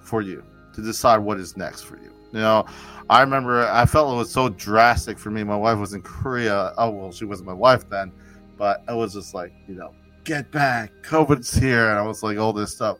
[0.00, 0.42] for you
[0.78, 2.12] to decide what is next for you.
[2.32, 2.64] You know,
[3.10, 5.42] I remember I felt it was so drastic for me.
[5.42, 6.72] My wife was in Korea.
[6.78, 8.12] Oh well, she wasn't my wife then,
[8.56, 9.92] but it was just like you know,
[10.24, 12.98] get back, COVID's here, and I was like all this stuff.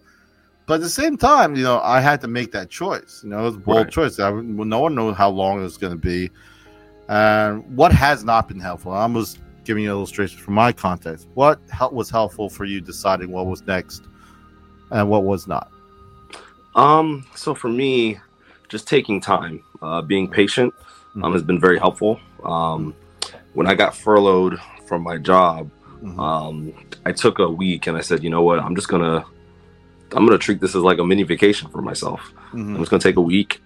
[0.66, 3.20] But at the same time, you know, I had to make that choice.
[3.22, 3.90] You know, it was a bold right.
[3.90, 4.18] choice.
[4.18, 6.30] I, no one knows how long it was going to be,
[7.08, 8.92] and what has not been helpful.
[8.92, 11.28] I'm just giving you illustrations from my context.
[11.34, 11.60] What
[11.92, 14.02] was helpful for you deciding what was next,
[14.90, 15.70] and what was not?
[16.74, 18.18] Um, so for me,
[18.68, 20.74] just taking time, uh, being patient,
[21.14, 21.32] um, mm-hmm.
[21.32, 22.20] has been very helpful.
[22.44, 22.94] Um,
[23.54, 25.70] when I got furloughed from my job,
[26.02, 26.20] mm-hmm.
[26.20, 26.72] um,
[27.04, 29.24] I took a week and I said, you know what, I'm just gonna,
[30.12, 32.20] I'm gonna treat this as like a mini vacation for myself.
[32.48, 32.74] Mm-hmm.
[32.74, 33.60] I'm just gonna take a week,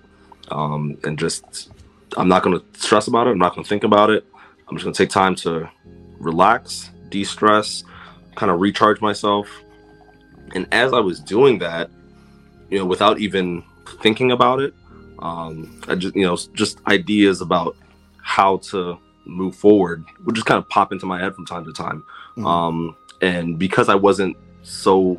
[0.51, 1.71] um, and just,
[2.17, 3.31] I'm not gonna stress about it.
[3.31, 4.25] I'm not gonna think about it.
[4.69, 5.69] I'm just gonna take time to
[6.19, 7.85] relax, de-stress,
[8.37, 9.49] kind of recharge myself.
[10.55, 11.91] And as I was doing that,
[12.73, 13.63] you know, without even
[14.01, 14.73] thinking about it.
[15.19, 17.77] Um, I just, you know, just ideas about
[18.23, 21.73] how to move forward would just kind of pop into my head from time to
[21.73, 22.03] time.
[22.31, 22.47] Mm-hmm.
[22.47, 25.19] Um, and because I wasn't so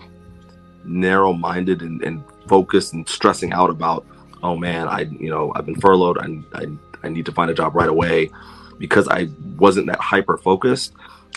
[0.83, 4.05] narrow minded and, and, focused and stressing out about,
[4.43, 6.17] oh man, I, you know, I've been furloughed.
[6.17, 6.65] I, I,
[7.03, 8.31] I need to find a job right away.
[8.79, 10.91] Because I wasn't that hyper focused,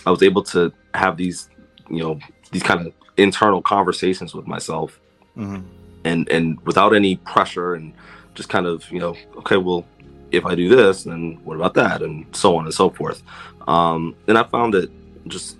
[0.05, 1.49] I was able to have these,
[1.89, 2.19] you know,
[2.51, 4.99] these kind of internal conversations with myself
[5.37, 5.63] mm-hmm.
[6.07, 7.93] And and without any pressure and
[8.35, 9.85] just kind of you know okay well
[10.31, 13.23] if i do this then what about that and so on and so forth
[13.67, 14.89] um, and i found that
[15.27, 15.57] just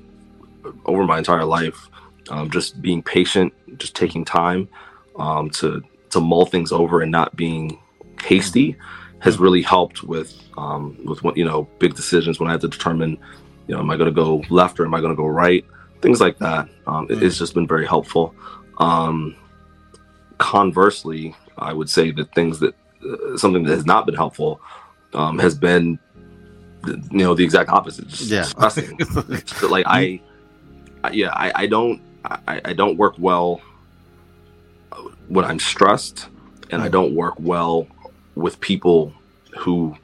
[0.85, 1.89] over my entire life
[2.29, 4.67] um, just being patient just taking time
[5.17, 7.79] um, to to mull things over and not being
[8.21, 8.75] hasty
[9.19, 12.67] has really helped with um, with what you know big decisions when I have to
[12.67, 13.17] determine
[13.67, 15.65] you know am I going to go left or am I going to go right
[16.01, 16.69] things like that.
[16.85, 17.21] Um, mm.
[17.21, 18.33] It's just been very helpful.
[18.77, 19.35] Um,
[20.37, 24.61] conversely, I would say that things that uh, something that has not been helpful
[25.13, 25.99] um, has been,
[26.85, 28.07] you know, the exact opposite.
[28.07, 28.97] Just yeah, stressing.
[29.69, 30.21] like I,
[31.03, 33.61] I, yeah, I, I don't, I, I, don't work well
[35.27, 36.27] when I'm stressed,
[36.71, 36.85] and mm.
[36.85, 37.87] I don't work well
[38.35, 39.13] with people
[39.57, 39.95] who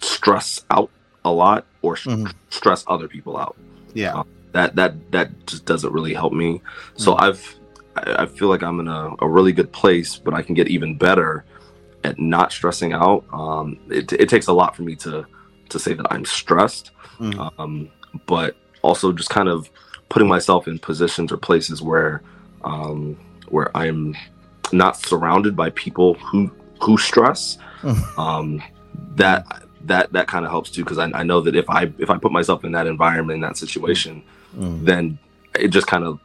[0.00, 0.90] stress out
[1.24, 2.32] a lot or mm.
[2.50, 3.56] stress other people out.
[3.94, 4.12] Yeah.
[4.12, 6.62] Um, that that that just doesn't really help me.
[6.96, 7.24] So mm-hmm.
[7.24, 7.57] I've
[8.06, 10.96] I feel like I'm in a, a, really good place, but I can get even
[10.96, 11.44] better
[12.04, 13.24] at not stressing out.
[13.32, 15.26] Um, it, it takes a lot for me to
[15.68, 17.60] to say that I'm stressed, mm-hmm.
[17.60, 17.90] um,
[18.26, 19.70] but also just kind of
[20.08, 22.22] putting myself in positions or places where
[22.64, 24.16] um, where I'm
[24.72, 27.58] not surrounded by people who who stress.
[27.82, 28.20] Mm-hmm.
[28.20, 28.62] Um,
[29.14, 29.46] that
[29.82, 32.18] that that kind of helps too because I, I know that if I if I
[32.18, 34.22] put myself in that environment in that situation
[34.56, 34.84] mm.
[34.84, 35.18] then
[35.54, 36.20] it just kind of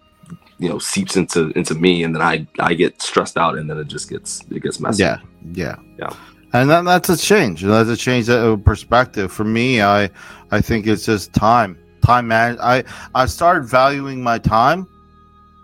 [0.64, 3.78] you know seeps into into me and then i i get stressed out and then
[3.78, 5.04] it just gets it gets messy.
[5.04, 5.20] Yeah
[5.52, 5.76] yeah.
[6.00, 6.16] Yeah.
[6.54, 7.64] And that, that's a change.
[7.64, 9.32] That's a change of perspective.
[9.32, 10.10] For me i
[10.52, 11.78] i think it's just time.
[12.02, 14.88] Time man i i started valuing my time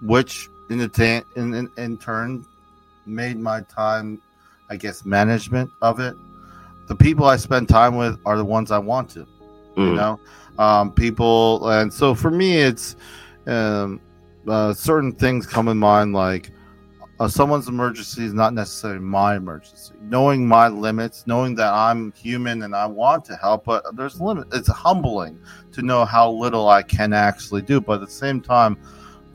[0.02, 2.46] which in the ta- in, in in turn
[3.06, 4.22] made my time
[4.70, 6.16] i guess management of it.
[6.88, 9.26] The people i spend time with are the ones i want to
[9.80, 9.88] mm.
[9.88, 10.20] you know?
[10.58, 11.70] Um, people.
[11.70, 12.96] And so for me, it's
[13.48, 14.02] um,
[14.48, 16.52] uh, certain things come in mind like
[17.20, 19.94] uh, someone's emergency is not necessarily my emergency.
[20.02, 24.48] Knowing my limits, knowing that I'm human and I want to help, but there's limit.
[24.54, 25.38] It's humbling
[25.74, 27.82] to know how little I can actually do.
[27.82, 28.78] But at the same time,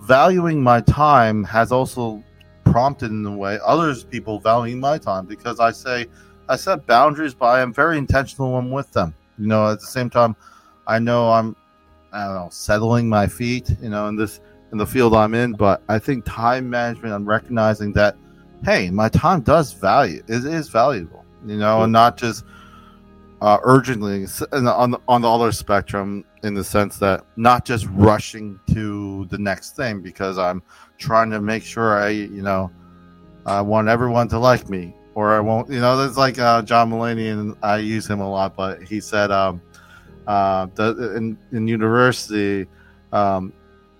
[0.00, 2.24] valuing my time has also
[2.64, 6.06] prompted in a way others people valuing my time because I say
[6.48, 9.14] I set boundaries, but I am very intentional when with them.
[9.38, 10.36] You know, at the same time,
[10.86, 11.54] I know I'm,
[12.12, 14.40] I don't know, settling my feet, you know, in this
[14.74, 15.52] in the field I'm in.
[15.52, 18.16] But I think time management, I'm recognizing that,
[18.64, 20.22] hey, my time does value.
[20.26, 22.44] It is valuable, you know, and not just
[23.40, 28.58] uh, urgently on the, on the other spectrum in the sense that not just rushing
[28.72, 30.62] to the next thing because I'm
[30.98, 32.70] trying to make sure I, you know,
[33.46, 36.90] I want everyone to like me or I won't, you know, there's like uh, John
[36.90, 39.62] Mulaney and I use him a lot, but he said, um,
[40.26, 42.66] uh, in, in university,
[43.12, 43.52] um,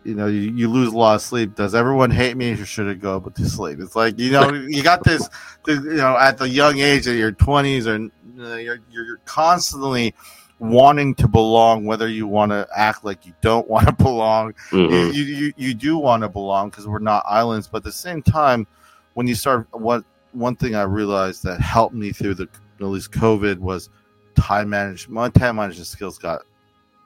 [0.04, 1.54] you know, you, you, lose a lot of sleep.
[1.54, 3.80] Does everyone hate me or should it go but to sleep?
[3.80, 5.28] It's like, you know, you got this,
[5.66, 10.14] you know, at the young age of your 20s or uh, you're, you're constantly
[10.58, 14.54] wanting to belong, whether you want to act like you don't want to belong.
[14.70, 15.14] Mm-hmm.
[15.14, 17.68] You, you, you do want to belong because we're not islands.
[17.68, 18.66] But at the same time,
[19.14, 22.48] when you start, what one thing I realized that helped me through the,
[22.80, 23.90] at least COVID was–
[24.34, 26.42] time management, my time management skills got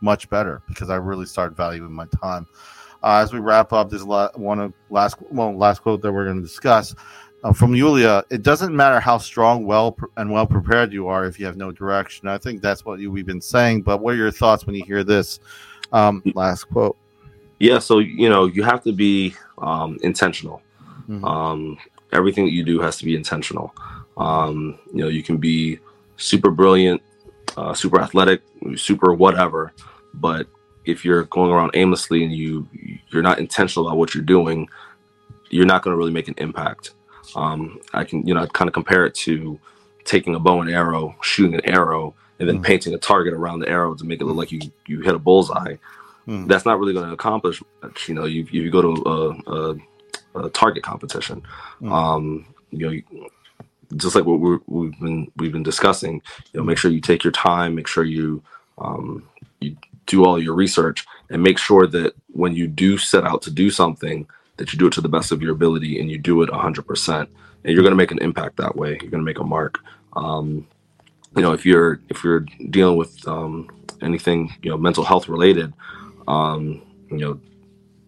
[0.01, 2.47] much better because I really started valuing my time.
[3.03, 6.25] Uh, as we wrap up, this la- one of last well last quote that we're
[6.25, 6.95] going to discuss
[7.45, 8.25] uh, from Yulia.
[8.31, 11.73] It doesn't matter how strong, well and well prepared you are if you have no
[11.73, 12.29] direction.
[12.29, 13.83] I think that's what you, we've been saying.
[13.83, 15.41] But what are your thoughts when you hear this
[15.93, 16.97] um, last quote?
[17.59, 20.63] Yeah, so you know you have to be um, intentional.
[21.09, 21.25] Mm-hmm.
[21.25, 21.79] Um,
[22.13, 23.75] everything that you do has to be intentional.
[24.17, 25.79] Um, you know, you can be
[26.17, 27.01] super brilliant
[27.57, 28.43] uh, super athletic,
[28.77, 29.73] super whatever.
[30.15, 30.47] But
[30.89, 32.67] if you're going around aimlessly and you
[33.11, 34.69] you're not intentional about what you're doing,
[35.51, 36.95] you're not going to really make an impact.
[37.37, 39.61] Um, I can you know kind of compare it to
[40.05, 42.65] taking a bow and arrow, shooting an arrow, and then mm.
[42.65, 45.19] painting a target around the arrow to make it look like you you hit a
[45.19, 45.77] bullseye.
[46.27, 46.49] Mm.
[46.49, 48.09] That's not really going to accomplish much.
[48.09, 51.43] You know, you you go to a, a, a target competition.
[51.83, 51.93] Mm.
[51.93, 53.29] Um, you know,
[53.97, 56.23] just like what we have been we've been discussing,
[56.53, 58.43] you know, make sure you take your time, make sure you
[58.79, 59.29] um,
[59.61, 59.77] you
[60.09, 63.71] do all your research, and make sure that when you do set out to do
[63.71, 66.51] something, that you do it to the best of your ability and you do it
[66.51, 67.21] 100%.
[67.21, 67.29] And
[67.65, 68.99] you're going to make an impact that way.
[69.01, 69.79] You're going to make a mark.
[70.15, 70.67] Um,
[71.37, 73.69] you know, if you're if you're dealing with um,
[74.03, 75.73] anything you know mental health related,
[76.27, 77.41] um, you know,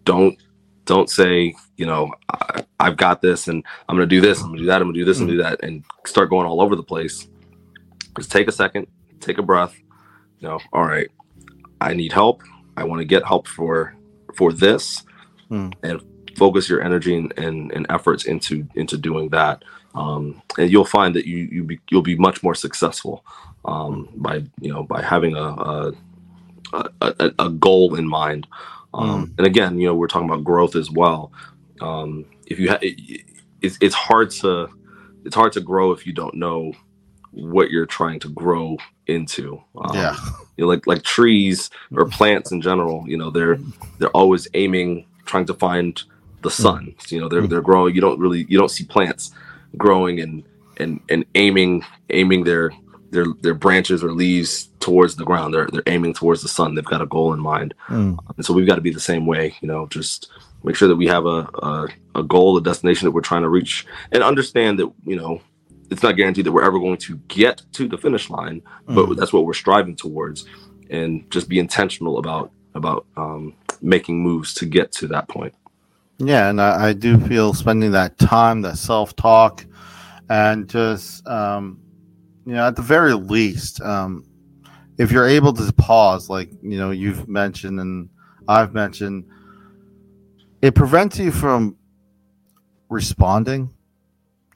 [0.03, 0.37] don't
[0.85, 4.59] don't say you know I, have got this and i'm gonna do this i'm gonna
[4.59, 6.83] do that i'm gonna do this and do that and start going all over the
[6.83, 7.27] place
[8.17, 8.87] just take a second
[9.19, 9.75] take a breath
[10.39, 11.09] you know all right
[11.81, 12.41] i need help
[12.77, 13.95] i want to get help for
[14.35, 15.03] for this
[15.49, 15.73] mm.
[15.83, 16.01] and
[16.37, 19.63] focus your energy and, and, and, efforts into into doing that
[19.93, 23.25] um, and you'll find that you you be, you'll be much more successful
[23.65, 25.91] um, by you know by having a
[26.73, 28.47] a, a, a goal in mind
[28.93, 29.37] um, mm.
[29.37, 31.33] and again you know we're talking about growth as well
[31.81, 33.25] um, if you have it,
[33.61, 34.69] it's, it's hard to
[35.25, 36.73] it's hard to grow if you don't know
[37.31, 38.77] what you're trying to grow
[39.07, 39.61] into.
[39.75, 40.15] Um, yeah,
[40.57, 43.03] you know, like like trees or plants in general.
[43.07, 43.59] You know, they're
[43.99, 46.01] they're always aiming, trying to find
[46.41, 46.61] the hmm.
[46.61, 46.95] sun.
[46.99, 47.95] So, you know, they're they're growing.
[47.95, 49.31] You don't really you don't see plants
[49.77, 50.43] growing and
[50.77, 52.71] and and aiming aiming their
[53.11, 55.53] their their branches or leaves towards the ground.
[55.53, 56.75] They're they're aiming towards the sun.
[56.75, 58.17] They've got a goal in mind, mm.
[58.35, 59.55] and so we've got to be the same way.
[59.61, 60.31] You know, just
[60.63, 63.49] make sure that we have a, a a goal, a destination that we're trying to
[63.49, 65.41] reach, and understand that you know
[65.91, 69.15] it's not guaranteed that we're ever going to get to the finish line, but mm.
[69.17, 70.45] that's what we're striving towards,
[70.89, 75.53] and just be intentional about about um, making moves to get to that point.
[76.17, 79.65] Yeah, and I, I do feel spending that time, that self talk,
[80.29, 81.81] and just um,
[82.45, 84.25] you know, at the very least, um,
[84.97, 88.09] if you're able to pause, like you know, you've mentioned and
[88.47, 89.25] I've mentioned,
[90.61, 91.75] it prevents you from
[92.87, 93.73] responding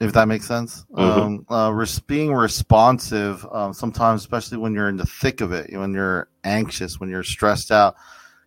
[0.00, 0.84] if that makes sense.
[0.92, 1.00] Mm-hmm.
[1.00, 5.72] Um, uh, res- being responsive, um, sometimes, especially when you're in the thick of it,
[5.72, 7.96] when you're anxious, when you're stressed out,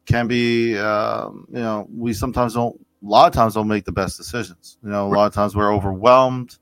[0.05, 3.91] can be, um, you know, we sometimes don't, a lot of times don't make the
[3.91, 4.77] best decisions.
[4.83, 6.57] You know, a lot of times we're overwhelmed,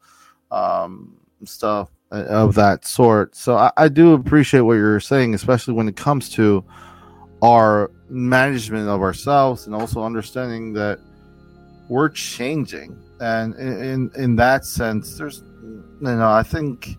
[0.52, 3.36] um, stuff of that sort.
[3.36, 6.64] So I, I do appreciate what you're saying, especially when it comes to
[7.42, 11.00] our management of ourselves and also understanding that
[11.90, 16.98] we're changing and in in that sense there's you know i think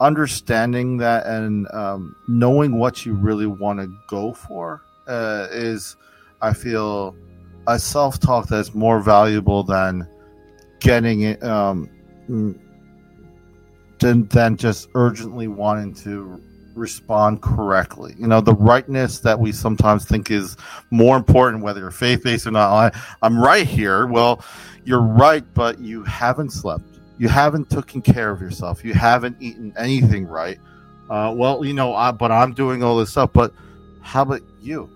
[0.00, 5.96] understanding that and um, knowing what you really want to go for uh, is
[6.42, 7.16] i feel
[7.68, 10.06] a self-talk that's more valuable than
[10.80, 11.88] getting it um,
[13.98, 16.40] than, than just urgently wanting to
[16.76, 18.14] respond correctly.
[18.18, 20.56] You know, the rightness that we sometimes think is
[20.90, 22.70] more important, whether you're faith based or not.
[22.70, 24.06] I, I'm right here.
[24.06, 24.44] Well,
[24.84, 26.84] you're right, but you haven't slept.
[27.18, 28.84] You haven't taken care of yourself.
[28.84, 30.58] You haven't eaten anything right.
[31.08, 33.32] Uh, well, you know, I, but I'm doing all this stuff.
[33.32, 33.52] But
[34.02, 34.90] how about you?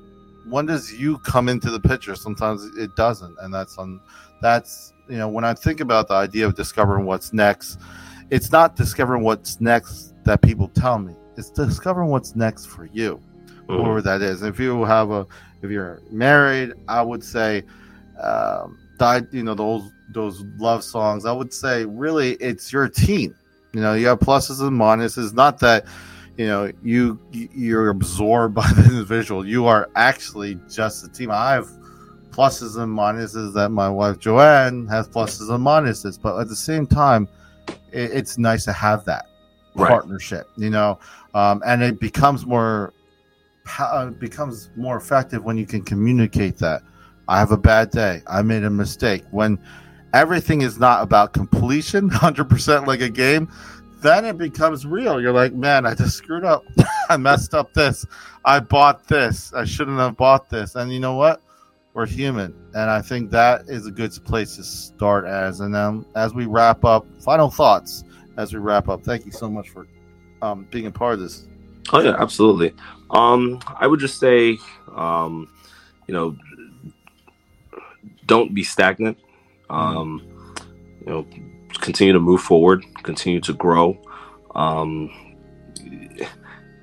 [0.49, 2.15] When does you come into the picture?
[2.15, 4.01] Sometimes it doesn't, and that's on.
[4.43, 7.79] That's you know, when I think about the idea of discovering what's next,
[8.31, 13.21] it's not discovering what's next that people tell me it's discovering what's next for you,
[13.47, 13.79] mm-hmm.
[13.79, 14.43] whatever that is.
[14.43, 15.27] If you have a,
[15.63, 17.65] if you're married, I would say,
[18.21, 21.25] um, died, you know, those those love songs.
[21.25, 23.35] I would say, really, it's your team.
[23.73, 25.33] You know, you have pluses and minuses.
[25.33, 25.87] Not that
[26.37, 29.47] you know you you're absorbed by the individual.
[29.47, 31.31] You are actually just a team.
[31.31, 31.69] I have
[32.31, 36.87] pluses and minuses that my wife Joanne has pluses and minuses, but at the same
[36.87, 37.29] time,
[37.93, 39.30] it, it's nice to have that
[39.81, 39.91] right.
[39.91, 40.47] partnership.
[40.57, 40.99] You know,
[41.35, 42.93] um, and it becomes more
[43.79, 46.83] uh, becomes more effective when you can communicate that
[47.29, 48.23] I have a bad day.
[48.27, 49.23] I made a mistake.
[49.31, 49.59] When
[50.13, 53.49] everything is not about completion, 100% like a game,
[54.03, 55.21] then it becomes real.
[55.21, 56.65] You're like, man, I just screwed up.
[57.09, 58.05] I messed up this.
[58.45, 59.53] I bought this.
[59.53, 60.75] I shouldn't have bought this.
[60.75, 61.41] And you know what?
[61.93, 62.55] We're human.
[62.75, 65.61] And I think that is a good place to start as.
[65.61, 68.05] And then as we wrap up, final thoughts
[68.41, 69.05] as we wrap up.
[69.05, 69.87] Thank you so much for
[70.43, 71.47] um, being a part of this.
[71.93, 72.75] Oh yeah, absolutely.
[73.11, 74.59] Um, I would just say,
[74.95, 75.53] um,
[76.07, 76.37] you know,
[78.27, 79.19] don't be stagnant.
[79.69, 80.23] Um,
[81.01, 81.27] you know,
[81.81, 84.01] continue to move forward, continue to grow.
[84.55, 85.11] Um,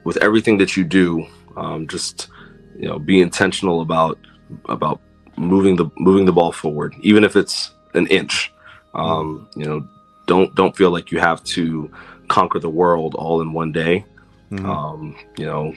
[0.03, 1.25] with everything that you do,
[1.57, 2.29] um, just
[2.77, 4.17] you know, be intentional about
[4.65, 5.01] about
[5.37, 8.53] moving the moving the ball forward, even if it's an inch.
[8.93, 9.87] Um, you know,
[10.27, 11.91] don't don't feel like you have to
[12.27, 14.05] conquer the world all in one day.
[14.51, 14.69] Mm-hmm.
[14.69, 15.73] Um, you know,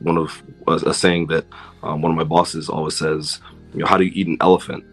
[0.00, 1.46] one of a, a saying that
[1.82, 3.40] um, one of my bosses always says,
[3.72, 4.84] you know, how do you eat an elephant?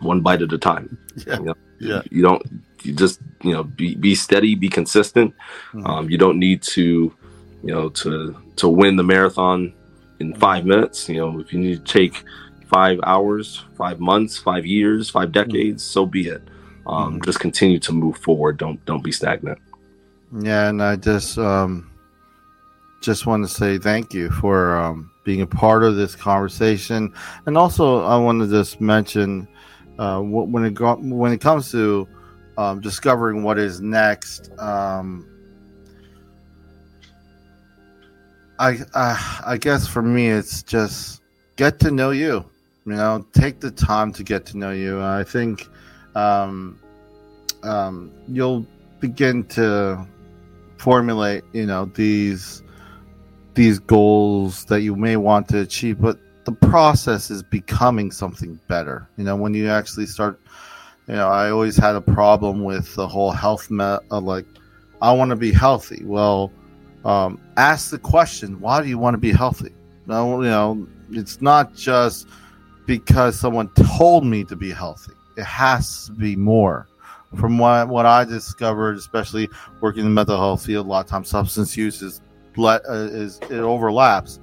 [0.00, 0.98] One bite at a time.
[1.28, 1.38] Yeah.
[1.38, 2.02] You, know, yeah.
[2.10, 2.42] you don't,
[2.82, 5.32] you just, you know, be, be steady, be consistent.
[5.72, 5.86] Mm-hmm.
[5.86, 7.14] Um, you don't need to,
[7.62, 9.72] you know, to, to win the marathon
[10.18, 11.08] in five minutes.
[11.08, 12.24] You know, if you need to take
[12.66, 15.50] five hours, five months, five years, five mm-hmm.
[15.50, 15.92] decades, mm-hmm.
[15.92, 16.42] so be it.
[16.86, 17.24] Um, mm-hmm.
[17.24, 18.58] Just continue to move forward.
[18.58, 19.58] Don't, don't be stagnant.
[20.40, 20.68] Yeah.
[20.68, 21.90] And I just, um,
[23.04, 27.12] just want to say thank you for um, being a part of this conversation,
[27.46, 29.46] and also I want to just mention
[29.98, 32.08] uh, when it go- when it comes to
[32.56, 34.50] um, discovering what is next.
[34.58, 35.28] Um,
[38.58, 41.20] I, I I guess for me it's just
[41.56, 42.44] get to know you.
[42.86, 45.02] You know, take the time to get to know you.
[45.02, 45.68] I think
[46.14, 46.78] um,
[47.62, 48.66] um, you'll
[49.00, 50.06] begin to
[50.78, 52.62] formulate, you know, these
[53.54, 59.08] these goals that you may want to achieve, but the process is becoming something better.
[59.16, 60.40] You know, when you actually start,
[61.06, 64.46] you know, I always had a problem with the whole health, uh, like,
[65.00, 66.02] I want to be healthy.
[66.04, 66.50] Well,
[67.04, 69.72] um, ask the question, why do you want to be healthy?
[70.06, 72.26] No, you know, it's not just
[72.86, 75.12] because someone told me to be healthy.
[75.36, 76.88] It has to be more.
[77.38, 79.48] From what what I discovered, especially
[79.80, 82.20] working in the mental health field, a lot of times substance use is
[82.58, 84.38] uh, is it overlaps.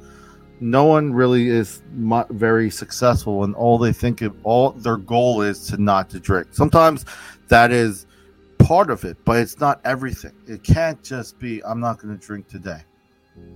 [0.59, 1.81] No one really is
[2.29, 6.47] very successful, and all they think of all their goal is to not to drink.
[6.51, 7.05] Sometimes
[7.47, 8.05] that is
[8.59, 10.33] part of it, but it's not everything.
[10.47, 12.83] It can't just be I'm not going to drink today.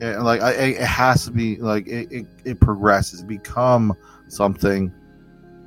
[0.01, 3.93] It, like I, it has to be like it, it, it progresses, become
[4.27, 4.93] something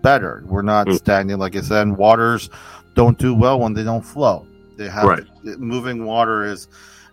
[0.02, 0.42] better.
[0.46, 0.96] We're not mm.
[0.96, 1.88] standing like I said.
[1.88, 2.50] Waters
[2.94, 4.46] don't do well when they don't flow.
[4.76, 5.24] They have right.
[5.58, 6.68] moving water is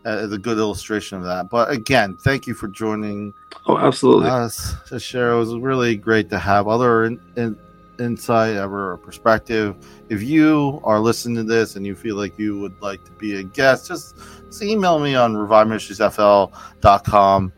[0.05, 1.49] uh, a good illustration of that.
[1.49, 3.33] But again, thank you for joining.
[3.67, 4.29] Oh, absolutely.
[4.29, 5.31] Us to share.
[5.31, 7.57] It was really great to have other in, in,
[7.99, 9.75] insight, ever perspective.
[10.09, 13.39] If you are listening to this and you feel like you would like to be
[13.39, 14.15] a guest, just,
[14.45, 17.53] just email me on reviveministriesfl.com.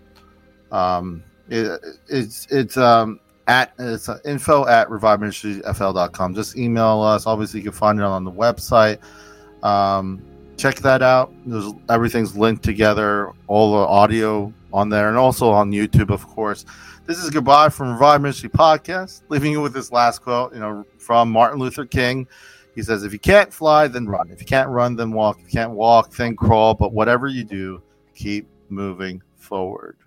[0.72, 6.36] Um, it, it's it's um at it's uh, info at reviveministriesfl.com.
[6.36, 7.26] Just email us.
[7.26, 9.00] Obviously, you can find it on the website.
[9.64, 10.22] Um,
[10.58, 11.34] check that out.
[11.46, 16.66] There's everything's linked together, all the audio on there, and also on YouTube, of course.
[17.06, 20.86] This is goodbye from Revive Ministry Podcast, leaving you with this last quote, you know,
[20.98, 22.28] from Martin Luther King.
[22.76, 24.30] He says, If you can't fly, then run.
[24.30, 25.40] If you can't run, then walk.
[25.40, 26.74] If you can't walk, then crawl.
[26.74, 27.82] But whatever you do,
[28.14, 29.98] keep moving forward.